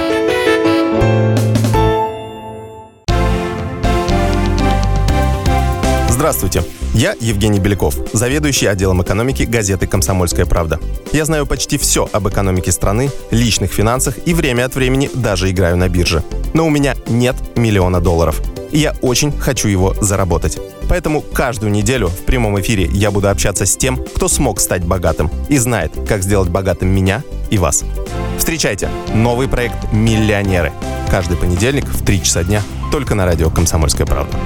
Здравствуйте. 6.09 6.63
Я 6.93 7.15
Евгений 7.19 7.59
Беляков, 7.59 7.95
заведующий 8.13 8.67
отделом 8.67 9.01
экономики 9.01 9.43
газеты 9.43 9.87
«Комсомольская 9.87 10.45
правда». 10.45 10.79
Я 11.11 11.25
знаю 11.25 11.47
почти 11.47 11.79
все 11.79 12.07
об 12.11 12.27
экономике 12.27 12.71
страны, 12.71 13.09
личных 13.31 13.71
финансах 13.71 14.15
и 14.27 14.35
время 14.35 14.65
от 14.65 14.75
времени 14.75 15.09
даже 15.11 15.49
играю 15.49 15.75
на 15.75 15.89
бирже. 15.89 16.23
Но 16.53 16.67
у 16.67 16.69
меня 16.69 16.93
нет 17.07 17.35
миллиона 17.57 17.99
долларов. 17.99 18.39
Я 18.71 18.93
очень 19.01 19.31
хочу 19.31 19.67
его 19.67 19.95
заработать. 19.99 20.59
Поэтому 20.87 21.21
каждую 21.21 21.71
неделю 21.71 22.07
в 22.07 22.19
прямом 22.25 22.59
эфире 22.61 22.85
я 22.85 23.11
буду 23.11 23.29
общаться 23.29 23.65
с 23.65 23.75
тем, 23.75 23.97
кто 23.97 24.27
смог 24.27 24.59
стать 24.59 24.83
богатым 24.83 25.29
и 25.47 25.57
знает, 25.57 25.91
как 26.07 26.23
сделать 26.23 26.49
богатым 26.49 26.89
меня 26.89 27.23
и 27.49 27.57
вас. 27.57 27.83
Встречайте 28.37 28.89
новый 29.13 29.47
проект 29.47 29.91
«Миллионеры». 29.91 30.71
Каждый 31.09 31.37
понедельник 31.37 31.85
в 31.85 32.05
3 32.05 32.23
часа 32.23 32.43
дня 32.43 32.61
только 32.91 33.15
на 33.15 33.25
радио 33.25 33.49
«Комсомольская 33.49 34.05
правда». 34.05 34.37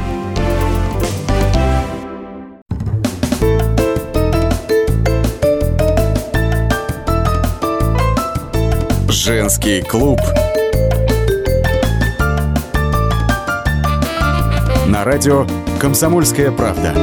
Женский 9.09 9.81
клуб 9.81 10.19
на 14.93 15.03
радио 15.03 15.47
«Комсомольская 15.79 16.51
правда». 16.51 16.93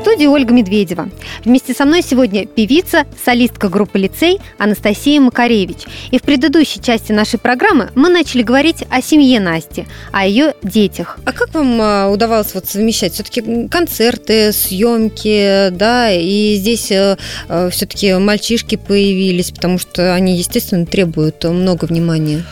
студии 0.00 0.24
Ольга 0.26 0.54
Медведева. 0.54 1.10
Вместе 1.44 1.74
со 1.74 1.84
мной 1.84 2.02
сегодня 2.02 2.46
певица, 2.46 3.04
солистка 3.22 3.68
группы 3.68 3.98
«Лицей» 3.98 4.40
Анастасия 4.56 5.20
Макаревич. 5.20 5.80
И 6.10 6.18
в 6.18 6.22
предыдущей 6.22 6.80
части 6.80 7.12
нашей 7.12 7.38
программы 7.38 7.90
мы 7.94 8.08
начали 8.08 8.42
говорить 8.42 8.84
о 8.88 9.02
семье 9.02 9.38
Насти, 9.38 9.84
о 10.12 10.24
ее 10.24 10.54
детях. 10.62 11.18
А 11.26 11.32
как 11.32 11.52
вам 11.52 11.78
а, 11.78 12.08
удавалось 12.08 12.54
вот 12.54 12.66
совмещать 12.66 13.12
все-таки 13.12 13.68
концерты, 13.68 14.52
съемки, 14.52 15.68
да, 15.72 16.10
и 16.10 16.54
здесь 16.54 16.90
э, 16.90 17.18
э, 17.48 17.68
все-таки 17.70 18.14
мальчишки 18.14 18.76
появились, 18.76 19.50
потому 19.50 19.78
что 19.78 20.14
они, 20.14 20.38
естественно, 20.38 20.86
требуют 20.86 21.44
много 21.44 21.84
внимания? 21.84 22.44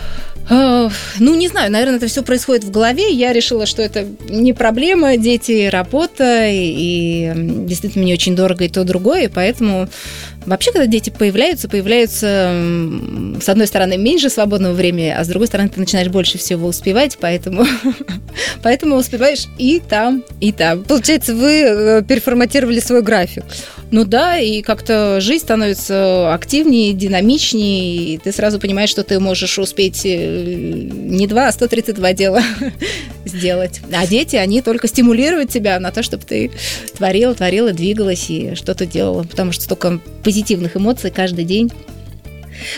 Э, 0.50 0.88
ну, 1.20 1.34
не 1.34 1.48
знаю, 1.48 1.70
наверное, 1.70 1.96
это 1.96 2.08
все 2.08 2.22
происходит 2.22 2.64
в 2.64 2.70
голове. 2.70 3.12
Я 3.12 3.32
решила, 3.32 3.66
что 3.66 3.82
это 3.82 4.04
не 4.28 4.52
проблема, 4.52 5.16
дети, 5.16 5.68
работа, 5.68 6.48
и 6.48 7.32
действительно 7.34 8.04
мне 8.04 8.14
очень 8.14 8.34
дорого 8.34 8.64
и 8.64 8.68
то, 8.68 8.82
и 8.82 8.84
другое, 8.84 9.24
и 9.24 9.28
поэтому 9.28 9.88
Вообще, 10.46 10.72
когда 10.72 10.86
дети 10.86 11.10
появляются, 11.10 11.68
появляются, 11.68 12.52
с 13.40 13.48
одной 13.48 13.66
стороны, 13.66 13.98
меньше 13.98 14.30
свободного 14.30 14.72
времени, 14.72 15.08
а 15.08 15.22
с 15.22 15.28
другой 15.28 15.48
стороны, 15.48 15.68
ты 15.68 15.78
начинаешь 15.78 16.08
больше 16.08 16.38
всего 16.38 16.68
успевать, 16.68 17.18
поэтому, 17.20 17.66
поэтому 18.62 18.96
успеваешь 18.96 19.46
и 19.58 19.80
там, 19.86 20.24
и 20.40 20.52
там. 20.52 20.82
Получается, 20.84 21.34
вы 21.34 21.62
э, 21.62 22.02
переформатировали 22.02 22.80
свой 22.80 23.02
график. 23.02 23.44
Ну 23.90 24.04
да, 24.04 24.38
и 24.38 24.62
как-то 24.62 25.20
жизнь 25.20 25.44
становится 25.44 26.32
активнее, 26.32 26.92
динамичнее, 26.92 28.14
и 28.14 28.18
ты 28.18 28.30
сразу 28.30 28.60
понимаешь, 28.60 28.88
что 28.88 29.02
ты 29.02 29.18
можешь 29.18 29.58
успеть 29.58 30.02
э, 30.04 30.88
не 30.92 31.26
два, 31.26 31.48
а 31.48 31.52
132 31.52 32.12
дела 32.12 32.42
сделать. 33.24 33.80
А 33.92 34.06
дети, 34.06 34.36
они 34.36 34.62
только 34.62 34.86
стимулируют 34.86 35.50
тебя 35.50 35.80
на 35.80 35.90
то, 35.90 36.04
чтобы 36.04 36.24
ты 36.24 36.52
творила, 36.96 37.34
творила, 37.34 37.72
двигалась 37.72 38.30
и 38.30 38.54
что-то 38.54 38.86
делала, 38.86 39.24
потому 39.24 39.50
что 39.50 39.64
столько 39.64 39.98
позитивных 40.30 40.76
эмоций 40.76 41.10
каждый 41.10 41.44
день. 41.44 41.72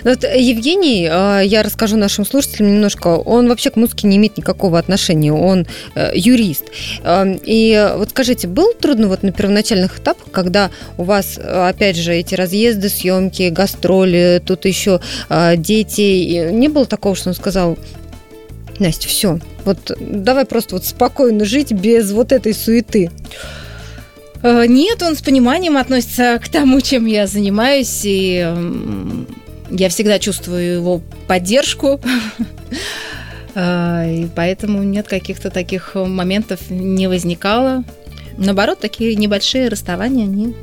Ну 0.04 0.10
вот 0.10 0.24
Евгений, 0.24 1.06
а, 1.10 1.40
я 1.40 1.62
расскажу 1.62 1.98
нашим 1.98 2.24
слушателям 2.24 2.72
немножко, 2.72 3.08
он 3.08 3.46
вообще 3.46 3.68
к 3.68 3.76
музыке 3.76 4.08
не 4.08 4.16
имеет 4.16 4.38
никакого 4.38 4.78
отношения, 4.78 5.34
он 5.34 5.66
э, 5.94 6.12
юрист. 6.14 6.64
И 7.04 7.92
вот 7.96 8.10
скажите, 8.10 8.48
было 8.48 8.72
трудно 8.72 9.08
вот 9.08 9.22
на 9.22 9.32
первоначальных 9.32 9.98
этапах, 9.98 10.30
когда 10.30 10.70
у 10.96 11.04
вас, 11.04 11.38
опять 11.38 11.96
же, 11.96 12.14
эти 12.14 12.34
разъезды, 12.34 12.88
съемки, 12.88 13.50
гастроли, 13.50 14.40
тут 14.46 14.64
еще 14.64 15.00
дети, 15.56 16.50
не 16.52 16.68
было 16.68 16.86
такого, 16.86 17.14
что 17.16 17.30
он 17.30 17.34
сказал, 17.34 17.76
Настя, 18.78 19.08
все, 19.08 19.40
вот 19.64 19.94
давай 20.00 20.46
просто 20.46 20.76
вот 20.76 20.86
спокойно 20.86 21.44
жить 21.44 21.72
без 21.72 22.12
вот 22.12 22.32
этой 22.32 22.54
суеты. 22.54 23.10
Э, 24.42 24.66
нет, 24.66 25.02
он 25.02 25.14
с 25.14 25.22
пониманием 25.22 25.76
относится 25.76 26.38
к 26.42 26.48
тому, 26.48 26.80
чем 26.80 27.06
я 27.06 27.26
занимаюсь, 27.26 28.02
и 28.04 28.46
я 29.70 29.88
всегда 29.88 30.18
чувствую 30.18 30.74
его 30.74 31.00
поддержку. 31.26 32.00
Э, 33.54 34.10
и 34.10 34.28
поэтому 34.34 34.82
нет 34.82 35.08
каких-то 35.08 35.50
таких 35.50 35.94
моментов 35.94 36.70
не 36.70 37.06
возникало. 37.06 37.84
Наоборот, 38.38 38.80
такие 38.80 39.14
небольшие 39.14 39.68
расставания, 39.68 40.24
они 40.24 40.54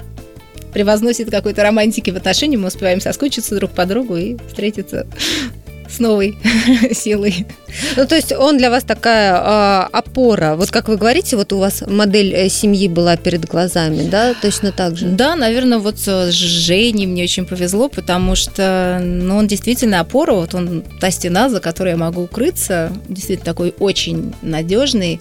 превозносят 0.73 1.29
какой-то 1.29 1.63
романтики 1.63 2.09
в 2.09 2.17
отношении, 2.17 2.57
мы 2.57 2.67
успеваем 2.67 3.01
соскучиться 3.01 3.55
друг 3.55 3.71
по 3.71 3.85
другу 3.85 4.15
и 4.17 4.37
встретиться 4.47 5.05
с 5.89 5.99
новой 5.99 6.38
силой. 6.93 7.45
Ну, 7.95 8.06
то 8.06 8.15
есть 8.15 8.32
он 8.32 8.58
для 8.58 8.69
вас 8.69 8.84
такая 8.84 9.36
э, 9.36 9.88
опора. 9.91 10.56
Вот 10.56 10.71
как 10.71 10.88
вы 10.88 10.97
говорите, 10.97 11.36
вот 11.36 11.52
у 11.54 11.60
вас 11.60 11.84
модель 11.88 12.34
э, 12.34 12.49
семьи 12.49 12.88
была 12.88 13.17
перед 13.17 13.45
глазами, 13.45 14.08
да, 14.08 14.34
точно 14.34 14.71
так 14.71 14.97
же? 14.97 15.08
Да, 15.08 15.36
наверное, 15.36 15.80
вот 15.80 15.99
с 15.99 16.32
Женей 16.32 17.08
мне 17.08 17.23
очень 17.23 17.45
повезло, 17.45 17.89
потому 17.89 18.36
что 18.36 18.99
ну, 19.04 19.38
он 19.38 19.47
действительно 19.47 19.99
опора, 19.99 20.34
вот 20.34 20.54
он 20.54 20.84
та 20.99 21.12
стена, 21.12 21.49
за 21.49 21.60
которой 21.60 21.89
я 21.91 21.97
могу 21.97 22.23
укрыться, 22.23 22.91
действительно 23.08 23.45
такой 23.45 23.73
очень 23.80 24.34
надежный, 24.41 25.19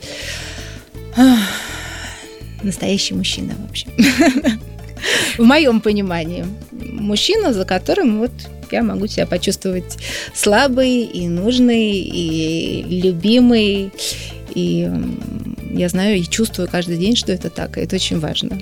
настоящий 2.63 3.15
мужчина 3.15 3.55
вообще. 3.67 3.87
В 5.39 5.45
моем 5.45 5.81
понимании. 5.81 6.45
Мужчина, 6.73 7.53
за 7.53 7.65
которым 7.65 8.19
вот 8.19 8.33
я 8.73 8.83
могу 8.83 9.07
себя 9.07 9.27
почувствовать 9.27 9.99
слабой 10.35 11.03
и 11.03 11.29
нужной, 11.29 11.93
и 11.93 12.83
любимой. 13.03 13.91
И 14.55 14.91
я 15.71 15.89
знаю 15.89 16.17
и 16.17 16.23
чувствую 16.23 16.69
каждый 16.69 16.97
день, 16.97 17.17
что 17.17 17.33
это 17.33 17.51
так, 17.51 17.79
и 17.79 17.83
это 17.83 17.97
очень 17.97 18.19
важно. 18.19 18.59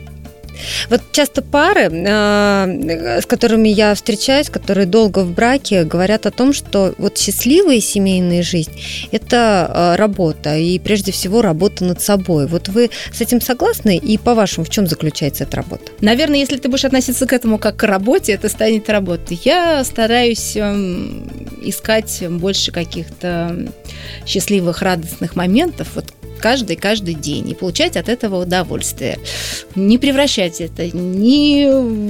Вот 0.90 1.00
часто 1.12 1.42
пары, 1.42 1.90
э, 1.90 3.20
с 3.20 3.26
которыми 3.26 3.68
я 3.68 3.94
встречаюсь, 3.94 4.50
которые 4.50 4.86
долго 4.86 5.20
в 5.20 5.32
браке, 5.32 5.84
говорят 5.84 6.26
о 6.26 6.30
том, 6.30 6.52
что 6.52 6.94
вот 6.98 7.18
счастливая 7.18 7.80
семейная 7.80 8.42
жизнь– 8.42 8.72
это 9.12 9.70
э, 9.72 9.96
работа, 9.96 10.56
и 10.56 10.78
прежде 10.78 11.12
всего 11.12 11.42
работа 11.42 11.84
над 11.84 12.00
собой. 12.00 12.46
Вот 12.46 12.68
вы 12.68 12.90
с 13.12 13.20
этим 13.20 13.40
согласны? 13.40 13.96
И 13.96 14.18
по-вашему, 14.18 14.64
в 14.64 14.70
чем 14.70 14.86
заключается 14.86 15.44
эта 15.44 15.56
работа? 15.56 15.92
Наверное, 16.00 16.38
если 16.38 16.56
ты 16.56 16.68
будешь 16.68 16.84
относиться 16.84 17.26
к 17.26 17.32
этому 17.32 17.58
как 17.58 17.76
к 17.76 17.82
работе, 17.84 18.32
это 18.32 18.48
станет 18.48 18.88
работой. 18.90 19.38
Я 19.44 19.84
стараюсь 19.84 20.56
эм, 20.56 21.28
искать 21.62 22.22
больше 22.28 22.72
каких-то 22.72 23.68
счастливых, 24.26 24.82
радостных 24.82 25.36
моментов, 25.36 25.88
вот 25.94 26.15
каждый, 26.40 26.76
каждый 26.76 27.14
день 27.14 27.50
и 27.50 27.54
получать 27.54 27.96
от 27.96 28.08
этого 28.08 28.42
удовольствие. 28.42 29.18
Не 29.74 29.98
превращать 29.98 30.60
это 30.60 30.86
ни 30.86 31.66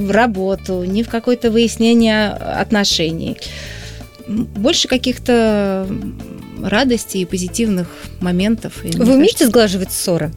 в 0.06 0.10
работу, 0.10 0.84
ни 0.84 1.02
в 1.02 1.08
какое-то 1.08 1.50
выяснение 1.50 2.28
отношений. 2.30 3.38
Больше 4.26 4.88
каких-то 4.88 5.88
радости 6.62 7.18
и 7.18 7.24
позитивных 7.24 7.88
моментов. 8.20 8.84
И, 8.84 8.96
Вы 8.96 9.14
умеете 9.14 9.38
кажется... 9.38 9.46
сглаживать 9.46 9.92
ссоры? 9.92 10.32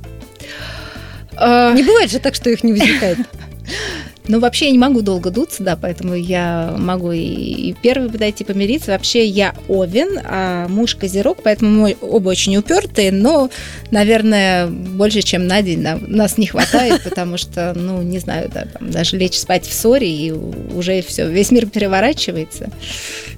А... 1.35 1.73
Не 1.73 1.83
бывает 1.83 2.11
же 2.11 2.19
так, 2.19 2.35
что 2.35 2.49
их 2.49 2.63
не 2.63 2.73
возникает. 2.73 3.17
Ну, 4.29 4.39
вообще 4.39 4.65
я 4.65 4.71
не 4.71 4.77
могу 4.77 5.01
долго 5.01 5.31
дуться, 5.31 5.63
да, 5.63 5.75
поэтому 5.75 6.13
я 6.13 6.75
могу 6.77 7.11
и, 7.11 7.19
и 7.19 7.73
первый 7.73 8.11
подойти 8.11 8.43
помириться. 8.43 8.91
Вообще 8.91 9.25
я 9.25 9.55
Овен, 9.67 10.19
а 10.23 10.67
муж 10.67 10.93
Козерог, 10.93 11.39
поэтому 11.43 11.71
мы 11.71 11.97
оба 11.99 12.29
очень 12.29 12.55
упертые, 12.55 13.11
но, 13.11 13.49
наверное, 13.89 14.67
больше, 14.67 15.23
чем 15.23 15.47
на 15.47 15.63
день 15.63 15.81
нам, 15.81 16.03
нас 16.07 16.37
не 16.37 16.45
хватает, 16.45 17.01
потому 17.09 17.37
что, 17.37 17.73
ну, 17.75 18.03
не 18.03 18.19
знаю, 18.19 18.51
да, 18.53 18.67
там, 18.71 18.91
даже 18.91 19.17
лечь 19.17 19.33
спать 19.33 19.65
в 19.65 19.73
ссоре, 19.73 20.07
и 20.07 20.31
уже 20.31 21.01
все, 21.01 21.27
весь 21.27 21.49
мир 21.49 21.65
переворачивается. 21.65 22.69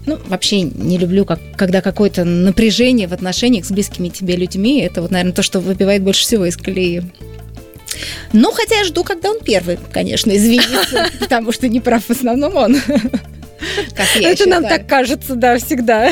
Ну, 0.05 0.19
вообще 0.27 0.63
не 0.63 0.97
люблю, 0.97 1.23
как, 1.23 1.39
когда 1.55 1.79
какое-то 1.79 2.25
напряжение 2.25 3.07
в 3.07 3.13
отношениях 3.13 3.63
с 3.63 3.71
близкими 3.71 4.09
тебе 4.09 4.35
людьми, 4.35 4.81
это 4.81 5.01
вот, 5.01 5.11
наверное, 5.11 5.31
то, 5.33 5.41
что 5.41 5.61
выбивает 5.61 6.03
больше 6.03 6.23
всего 6.23 6.45
из 6.45 6.57
колеи. 6.57 7.03
Ну, 8.33 8.51
хотя 8.51 8.77
я 8.77 8.83
жду, 8.83 9.03
когда 9.03 9.29
он 9.29 9.39
первый, 9.39 9.77
конечно, 9.91 10.35
извинится, 10.35 11.09
потому 11.19 11.51
что 11.51 11.67
не 11.67 11.79
прав 11.79 12.05
в 12.05 12.09
основном 12.09 12.55
он. 12.55 12.77
Это 14.15 14.49
нам 14.49 14.63
так 14.63 14.87
кажется, 14.87 15.35
да, 15.35 15.57
всегда. 15.57 16.11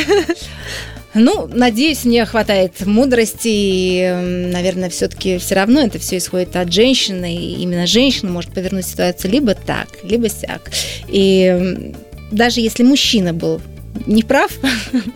Ну, 1.16 1.50
надеюсь, 1.52 2.06
мне 2.06 2.24
хватает 2.26 2.86
мудрости, 2.86 3.48
и, 3.48 4.12
наверное, 4.54 4.90
все-таки 4.90 5.40
все 5.40 5.56
равно 5.56 5.82
это 5.82 5.98
все 5.98 6.18
исходит 6.18 6.56
от 6.56 6.72
женщины, 6.72 7.36
и 7.36 7.62
именно 7.62 7.88
женщина 7.88 8.32
может 8.32 8.54
повернуть 8.54 8.86
ситуацию 8.86 9.32
либо 9.32 9.56
так, 9.56 9.88
либо 10.04 10.30
сяк. 10.30 10.70
И 11.08 11.94
даже 12.32 12.62
если 12.62 12.84
мужчина 12.84 13.34
был 13.34 13.60
неправ, 14.06 14.52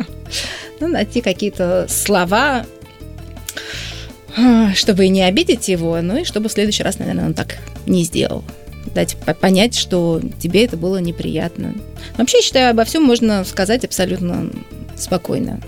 ну, 0.80 0.88
найти 0.88 1.22
какие-то 1.22 1.86
слова, 1.88 2.66
чтобы 4.76 5.08
не 5.08 5.24
обидеть 5.24 5.68
его, 5.68 6.02
ну 6.02 6.18
и 6.18 6.24
чтобы 6.24 6.50
в 6.50 6.52
следующий 6.52 6.84
раз, 6.84 7.00
наверное, 7.00 7.28
он 7.28 7.34
так 7.34 7.58
не 7.86 8.04
сделал. 8.04 8.44
Дать 8.94 9.16
понять, 9.40 9.76
что 9.76 10.22
тебе 10.40 10.66
это 10.66 10.78
было 10.78 10.98
неприятно. 10.98 11.74
Вообще, 12.18 12.38
я 12.38 12.44
считаю, 12.44 12.72
обо 12.72 12.84
всем 12.84 13.04
можно 13.04 13.44
сказать 13.44 13.86
абсолютно 13.86 14.50
спокойно. 14.96 15.60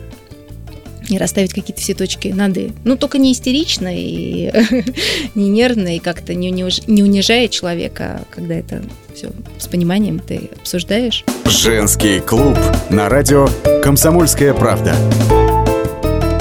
И 1.07 1.17
расставить 1.19 1.53
какие-то 1.53 1.81
все 1.81 1.93
точки 1.93 2.29
над 2.29 2.57
«и». 2.57 2.71
Ну, 2.83 2.97
только 2.97 3.19
не 3.19 3.31
истерично 3.31 3.89
и 3.91 4.51
не 5.35 5.49
нервно, 5.49 5.95
и 5.95 5.99
как-то 5.99 6.33
не, 6.33 6.49
не 6.49 7.03
унижая 7.03 7.47
человека, 7.47 8.21
когда 8.31 8.55
это 8.55 8.83
все 9.13 9.29
с 9.59 9.67
пониманием 9.67 10.19
ты 10.19 10.49
обсуждаешь. 10.59 11.23
Женский 11.45 12.19
клуб 12.19 12.57
на 12.89 13.07
радио 13.07 13.47
«Комсомольская 13.83 14.55
правда». 14.55 14.95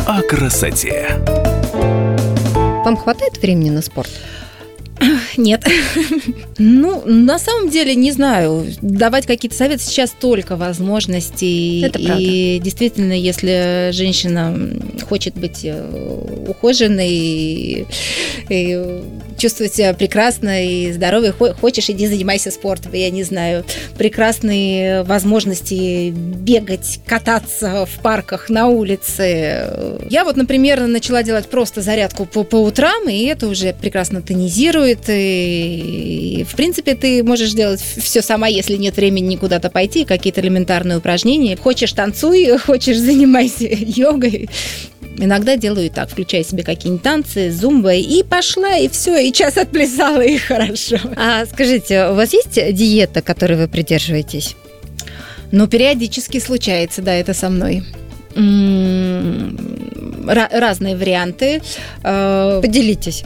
О 0.07 0.23
красоте. 0.23 1.44
Вам 2.95 3.03
хватает 3.03 3.39
времени 3.39 3.71
на 3.71 3.83
спорт? 3.83 4.09
Нет. 5.37 5.67
ну, 6.59 7.03
на 7.05 7.41
самом 7.41 7.69
деле, 7.69 7.97
не 7.97 8.13
знаю. 8.13 8.67
Давать 8.83 9.27
какие-то 9.27 9.57
советы 9.57 9.83
сейчас 9.83 10.13
только 10.13 10.55
возможностей. 10.55 11.83
Это 11.83 11.99
правда. 11.99 12.23
И 12.23 12.61
действительно, 12.61 13.13
если 13.13 13.91
женщина 13.93 14.57
хочет 15.09 15.35
быть 15.35 15.65
э, 15.65 16.47
ухоженной 16.47 17.11
и, 17.11 17.87
и 18.49 19.03
чувствовать 19.37 19.75
себя 19.75 19.95
прекрасно 19.95 20.65
и 20.65 20.93
здорово. 20.93 21.33
Хочешь, 21.33 21.91
иди 21.91 22.07
занимайся 22.07 22.51
спортом. 22.51 22.93
Я 22.93 23.11
не 23.11 23.23
знаю, 23.23 23.65
прекрасные 23.97 25.03
возможности 25.03 26.11
бегать, 26.11 27.01
кататься 27.07 27.87
в 27.87 28.03
парках, 28.03 28.49
на 28.49 28.69
улице. 28.69 30.01
Я 30.11 30.25
вот, 30.25 30.37
например, 30.37 30.87
начала 30.87 31.23
делать 31.23 31.49
просто 31.49 31.81
зарядку 31.81 32.27
по, 32.27 32.45
по 32.45 32.57
утрам, 32.57 33.09
и 33.09 33.25
это 33.25 33.49
уже 33.49 33.73
прекрасно 33.73 34.23
тонизирует. 34.23 35.09
И, 35.09 36.41
и, 36.41 36.45
в 36.45 36.55
принципе, 36.55 36.95
ты 36.95 37.23
можешь 37.23 37.53
делать 37.53 37.81
все 37.81 38.23
сама, 38.23 38.49
если 38.49 38.77
нет 38.77 38.97
времени 38.97 39.37
куда-то 39.37 39.71
пойти, 39.71 40.05
какие-то 40.05 40.41
элементарные 40.41 40.99
упражнения. 40.99 41.57
Хочешь, 41.57 41.93
танцуй, 41.93 42.57
хочешь, 42.65 42.99
занимайся 42.99 43.69
йогой. 43.71 44.49
Иногда 45.17 45.57
делаю 45.57 45.91
так, 45.91 46.11
включая 46.11 46.43
себе 46.43 46.63
какие-нибудь 46.63 47.03
танцы, 47.03 47.51
зумбы, 47.51 47.97
и 47.97 48.23
пошла, 48.23 48.77
и 48.77 48.89
все, 48.89 49.19
и 49.19 49.33
час 49.33 49.57
отплясала, 49.57 50.23
и 50.23 50.37
хорошо. 50.39 50.99
А 51.17 51.47
скажите, 51.47 52.09
у 52.09 52.15
вас 52.15 52.33
есть 52.33 52.55
диета, 52.75 53.23
которой 53.23 53.57
вы 53.57 53.69
придерживаетесь? 53.69 54.57
Ну, 55.53 55.69
периодически 55.69 56.41
случается, 56.41 57.01
да, 57.03 57.15
это 57.15 57.33
со 57.35 57.49
мной 57.49 57.85
разные 60.27 60.97
варианты. 60.97 61.63
Э, 62.03 62.59
Поделитесь 62.61 63.25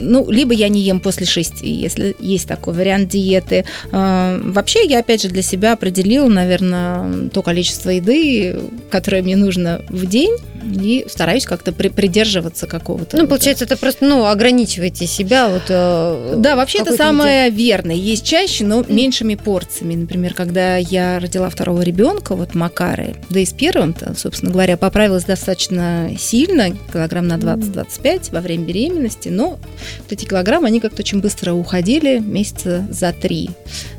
ну, 0.00 0.30
либо 0.30 0.54
я 0.54 0.68
не 0.68 0.80
ем 0.80 1.00
после 1.00 1.26
шести, 1.26 1.68
если 1.68 2.14
есть 2.20 2.48
такой 2.48 2.74
вариант 2.74 3.08
диеты. 3.08 3.64
А, 3.90 4.40
вообще, 4.42 4.86
я 4.86 5.00
опять 5.00 5.22
же 5.22 5.28
для 5.28 5.42
себя 5.42 5.72
определила, 5.72 6.28
наверное, 6.28 7.28
то 7.30 7.42
количество 7.42 7.90
еды, 7.90 8.58
которое 8.90 9.22
мне 9.22 9.36
нужно 9.36 9.82
в 9.88 10.06
день, 10.06 10.36
и 10.62 11.06
стараюсь 11.08 11.44
как-то 11.44 11.72
при, 11.72 11.88
придерживаться 11.88 12.66
какого-то. 12.66 13.16
Ну, 13.16 13.26
получается, 13.26 13.64
это 13.64 13.76
просто, 13.76 14.04
ну, 14.04 14.26
ограничиваете 14.26 15.06
себя 15.06 15.48
вот. 15.48 15.64
Э, 15.68 16.34
да, 16.36 16.56
вообще 16.56 16.80
это 16.80 16.96
самое 16.96 17.46
еде. 17.46 17.56
верное. 17.56 17.94
Есть 17.94 18.24
чаще, 18.24 18.64
но 18.64 18.84
меньшими 18.88 19.34
порциями. 19.34 19.94
Например, 19.94 20.34
когда 20.34 20.76
я 20.76 21.18
родила 21.18 21.48
второго 21.48 21.82
ребенка, 21.82 22.34
вот 22.34 22.54
Макары, 22.54 23.16
да 23.30 23.40
и 23.40 23.44
с 23.44 23.52
первым, 23.52 23.94
собственно 24.16 24.50
говоря, 24.52 24.76
поправилась 24.76 25.24
достаточно 25.24 26.10
сильно, 26.18 26.70
килограмм 26.92 27.28
на 27.28 27.34
20-25 27.34 28.32
во 28.32 28.40
время 28.40 28.64
беременности, 28.64 29.28
но 29.28 29.58
вот 29.98 30.12
эти 30.12 30.24
килограммы, 30.24 30.68
они 30.68 30.80
как-то 30.80 31.02
очень 31.02 31.20
быстро 31.20 31.52
уходили, 31.52 32.18
месяца 32.18 32.86
за 32.90 33.12
три. 33.12 33.50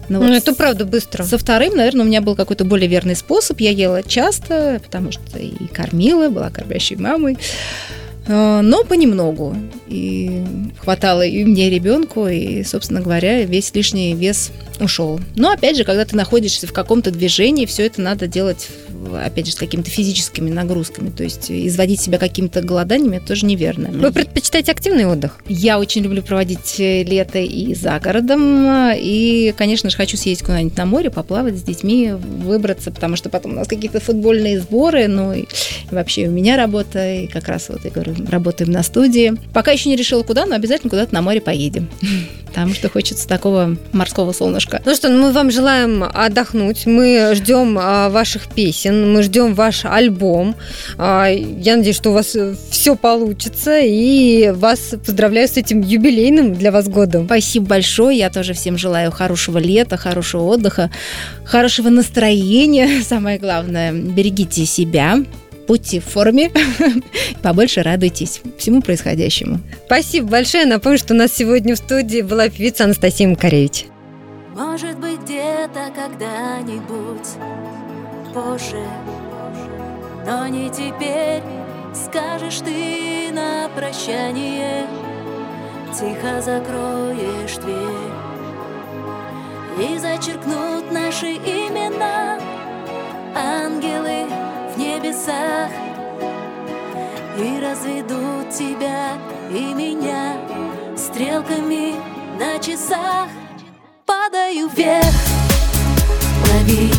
Но 0.10 0.20
ну, 0.20 0.28
вот 0.28 0.36
это 0.36 0.54
правда 0.54 0.86
быстро. 0.86 1.24
Со 1.24 1.38
вторым, 1.38 1.76
наверное, 1.76 2.04
у 2.04 2.08
меня 2.08 2.22
был 2.22 2.36
какой-то 2.36 2.66
более 2.66 2.90
верный 2.90 3.16
способ. 3.16 3.60
Я 3.60 3.72
ела 3.72 4.04
часто, 4.04 4.82
потому 4.84 5.12
что 5.12 5.38
и 5.38 5.68
кормила, 5.68 6.30
была 6.30 6.50
кормящей 6.50 6.96
мамой. 6.96 7.38
Э, 8.30 8.62
но 8.62 8.84
понемногу. 8.84 9.56
И 9.88 10.44
хватало 10.78 11.26
и 11.26 11.44
мне, 11.44 11.70
ребенку, 11.70 12.28
и, 12.28 12.64
собственно 12.64 13.02
говоря, 13.02 13.44
весь 13.44 13.74
лишний 13.74 14.14
вес 14.14 14.52
ушел. 14.80 15.20
Но, 15.36 15.52
опять 15.52 15.76
же, 15.76 15.84
когда 15.84 16.06
ты 16.06 16.16
находишься 16.16 16.68
в 16.68 16.74
каком-то 16.74 17.12
движении, 17.12 17.66
все 17.66 17.88
это 17.88 18.02
надо 18.02 18.28
делать 18.28 18.70
опять 19.24 19.46
же, 19.46 19.54
с 19.54 19.56
какими-то 19.56 19.90
физическими 19.90 20.50
нагрузками. 20.50 21.10
То 21.10 21.24
есть 21.24 21.50
изводить 21.50 22.02
себя 22.02 22.18
какими-то 22.18 22.62
голоданиями 22.62 23.18
это 23.18 23.28
тоже 23.28 23.46
неверно. 23.46 23.90
Вы 23.92 24.12
предпочитаете 24.12 24.72
активный 24.72 25.06
отдых? 25.06 25.40
Я 25.48 25.80
очень 25.80 26.02
люблю 26.02 26.22
проводить 26.22 26.80
э, 26.80 27.04
лето 27.04 27.40
и 27.40 27.74
за 27.74 28.00
городом. 28.00 28.92
И, 28.96 29.54
конечно 29.58 29.90
же, 29.90 29.98
хочу 29.98 30.18
съездить 30.18 30.46
куда-нибудь 30.46 30.78
на 30.78 30.86
море, 30.86 31.10
поплавать 31.10 31.58
с 31.58 31.62
детьми, 31.62 32.12
выбраться, 32.12 32.92
потому 32.92 33.16
что 33.16 33.30
потом 33.30 33.54
у 33.54 33.56
нас 33.56 33.68
какие-то 33.68 34.00
футбольные 34.00 34.60
сборы, 34.60 35.08
ну 35.08 35.34
и 35.34 35.46
вообще 35.92 36.28
у 36.28 36.32
меня 36.32 36.58
работа, 36.58 37.14
и 37.14 37.28
как 37.28 37.48
раз 37.48 37.70
вот, 37.70 37.84
я 37.86 37.92
говорю, 37.92 38.16
работаем 38.28 38.72
на 38.72 38.84
студии. 38.84 39.36
Пока 39.54 39.72
еще 39.72 39.90
не 39.90 39.96
решила 39.96 40.24
куда, 40.24 40.46
но 40.46 40.56
обязательно 40.56 40.90
куда-то 40.90 41.14
на 41.14 41.22
море 41.22 41.42
поедем. 41.42 41.90
Потому 42.50 42.74
что 42.74 42.90
хочется 42.90 43.28
такого 43.28 43.78
морского 43.92 44.32
солнышка. 44.32 44.82
Ну 44.84 44.96
что, 44.96 45.10
мы 45.10 45.32
вам 45.32 45.52
желаем 45.52 46.04
отдохнуть. 46.04 46.88
Мы 46.88 47.34
ждем 47.36 47.78
а, 47.80 48.10
ваших 48.10 48.48
песен, 48.48 49.14
мы 49.14 49.22
ждем 49.22 49.54
ваш 49.54 49.86
альбом. 49.86 50.56
А, 50.98 51.28
я 51.28 51.78
надеюсь, 51.78 51.96
что 51.96 52.10
у 52.10 52.14
вас 52.14 52.36
все 52.72 52.96
получится. 52.96 53.80
И 53.80 54.50
вас 54.50 54.96
поздравляю 55.06 55.48
с 55.48 55.58
этим 55.58 55.82
юбилейным 55.82 56.56
для 56.56 56.72
вас 56.72 56.88
годом. 56.88 57.26
Спасибо 57.26 57.68
большое. 57.68 58.18
Я 58.18 58.30
тоже 58.30 58.54
всем 58.54 58.78
желаю 58.78 59.12
хорошего 59.12 59.60
лета, 59.60 59.98
хорошего 59.98 60.44
отдыха, 60.44 60.90
хорошего 61.44 61.90
настроения. 61.90 63.04
Самое 63.08 63.38
главное, 63.38 63.92
берегите 63.92 64.66
себя, 64.66 65.20
будьте 65.70 66.00
в 66.00 66.06
форме, 66.06 66.52
побольше 67.44 67.84
радуйтесь 67.84 68.42
всему 68.58 68.82
происходящему. 68.82 69.60
Спасибо 69.86 70.28
большое. 70.28 70.66
Напомню, 70.66 70.98
что 70.98 71.14
у 71.14 71.18
нас 71.18 71.32
сегодня 71.32 71.76
в 71.76 71.78
студии 71.78 72.24
была 72.24 72.50
певица 72.50 72.86
Анастасия 72.86 73.28
Макаревич. 73.28 73.86
Может 74.56 74.98
быть, 74.98 75.20
где-то 75.22 75.94
когда-нибудь 75.96 77.28
позже, 78.34 78.84
но 80.26 80.48
не 80.48 80.72
теперь 80.72 81.44
скажешь 81.94 82.62
ты 82.66 83.32
на 83.32 83.70
прощание, 83.76 84.88
тихо 85.94 86.42
закроешь 86.42 87.58
дверь 87.58 88.10
и 89.88 90.00
зачеркнут 90.00 90.92
наши 90.92 91.28
имена 91.28 92.40
ангелы 93.36 94.26
небесах 94.80 95.70
И 97.38 97.60
разведут 97.62 98.50
тебя 98.50 99.18
и 99.52 99.74
меня 99.74 100.38
Стрелками 100.96 101.96
на 102.40 102.60
часах. 102.60 103.28
Падаю 104.06 104.70
вверх, 104.70 105.16
лови. 106.48 106.92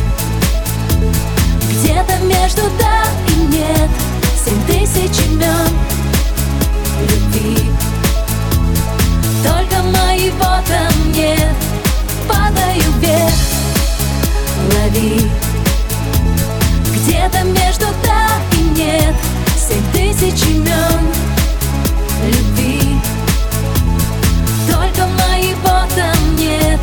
Где-то 1.69 2.17
между 2.25 2.61
да 2.79 3.03
и 3.27 3.39
нет 3.47 3.89
Семь 4.43 4.61
тысяч 4.67 5.25
имен 5.25 5.71
любви. 7.09 7.71
Только 9.43 9.83
моего 9.83 10.61
там 10.67 11.11
нет. 11.11 11.55
Падаю 12.27 12.91
вверх, 12.99 13.33
лови 14.73 15.50
где-то 17.11 17.43
между 17.43 17.85
да 18.05 18.29
и 18.57 18.61
нет. 18.69 19.13
Семь 19.57 19.83
тысяч 19.91 20.45
имен 20.45 21.13
любви. 22.25 22.95
Только 24.65 25.07
моего 25.07 25.85
там 25.93 26.35
нет 26.37 26.79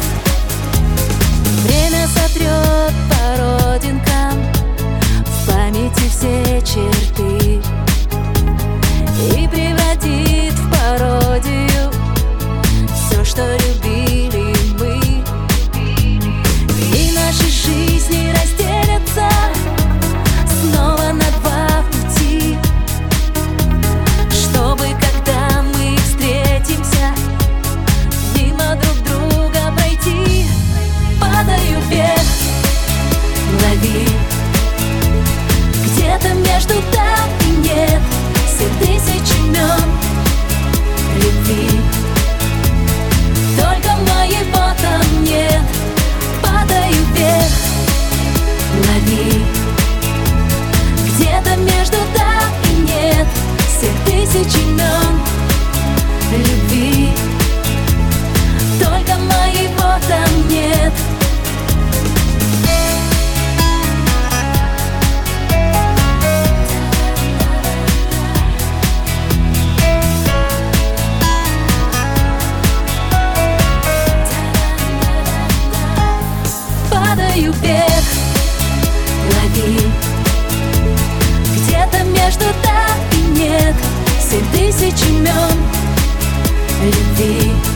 тысяч 84.88 85.08
имен 85.08 85.58
любви 86.82 87.67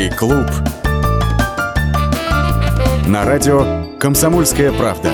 Женский 0.00 0.16
клуб. 0.16 0.46
На 3.06 3.24
радио 3.26 3.84
«Комсомольская 3.98 4.72
правда». 4.72 5.10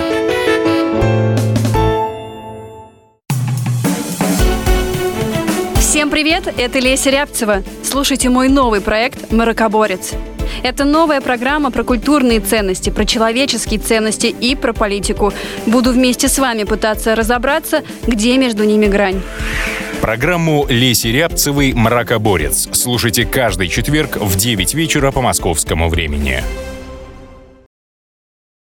Всем 5.80 6.08
привет, 6.10 6.52
это 6.56 6.78
Леся 6.78 7.10
Рябцева. 7.10 7.64
Слушайте 7.82 8.28
мой 8.28 8.48
новый 8.48 8.80
проект 8.80 9.32
«Маракоборец». 9.32 10.12
Это 10.62 10.84
новая 10.84 11.20
программа 11.20 11.72
про 11.72 11.82
культурные 11.82 12.38
ценности, 12.38 12.90
про 12.90 13.04
человеческие 13.04 13.80
ценности 13.80 14.26
и 14.26 14.54
про 14.54 14.72
политику. 14.72 15.32
Буду 15.66 15.90
вместе 15.90 16.28
с 16.28 16.38
вами 16.38 16.62
пытаться 16.62 17.16
разобраться, 17.16 17.82
где 18.06 18.36
между 18.36 18.62
ними 18.62 18.86
грань. 18.86 19.20
Программу 20.00 20.66
Леси 20.68 21.08
Рябцевой 21.08 21.72
«Мракоборец» 21.72 22.68
слушайте 22.72 23.24
каждый 23.24 23.68
четверг 23.68 24.18
в 24.18 24.36
9 24.36 24.74
вечера 24.74 25.10
по 25.10 25.20
московскому 25.20 25.88
времени. 25.88 26.42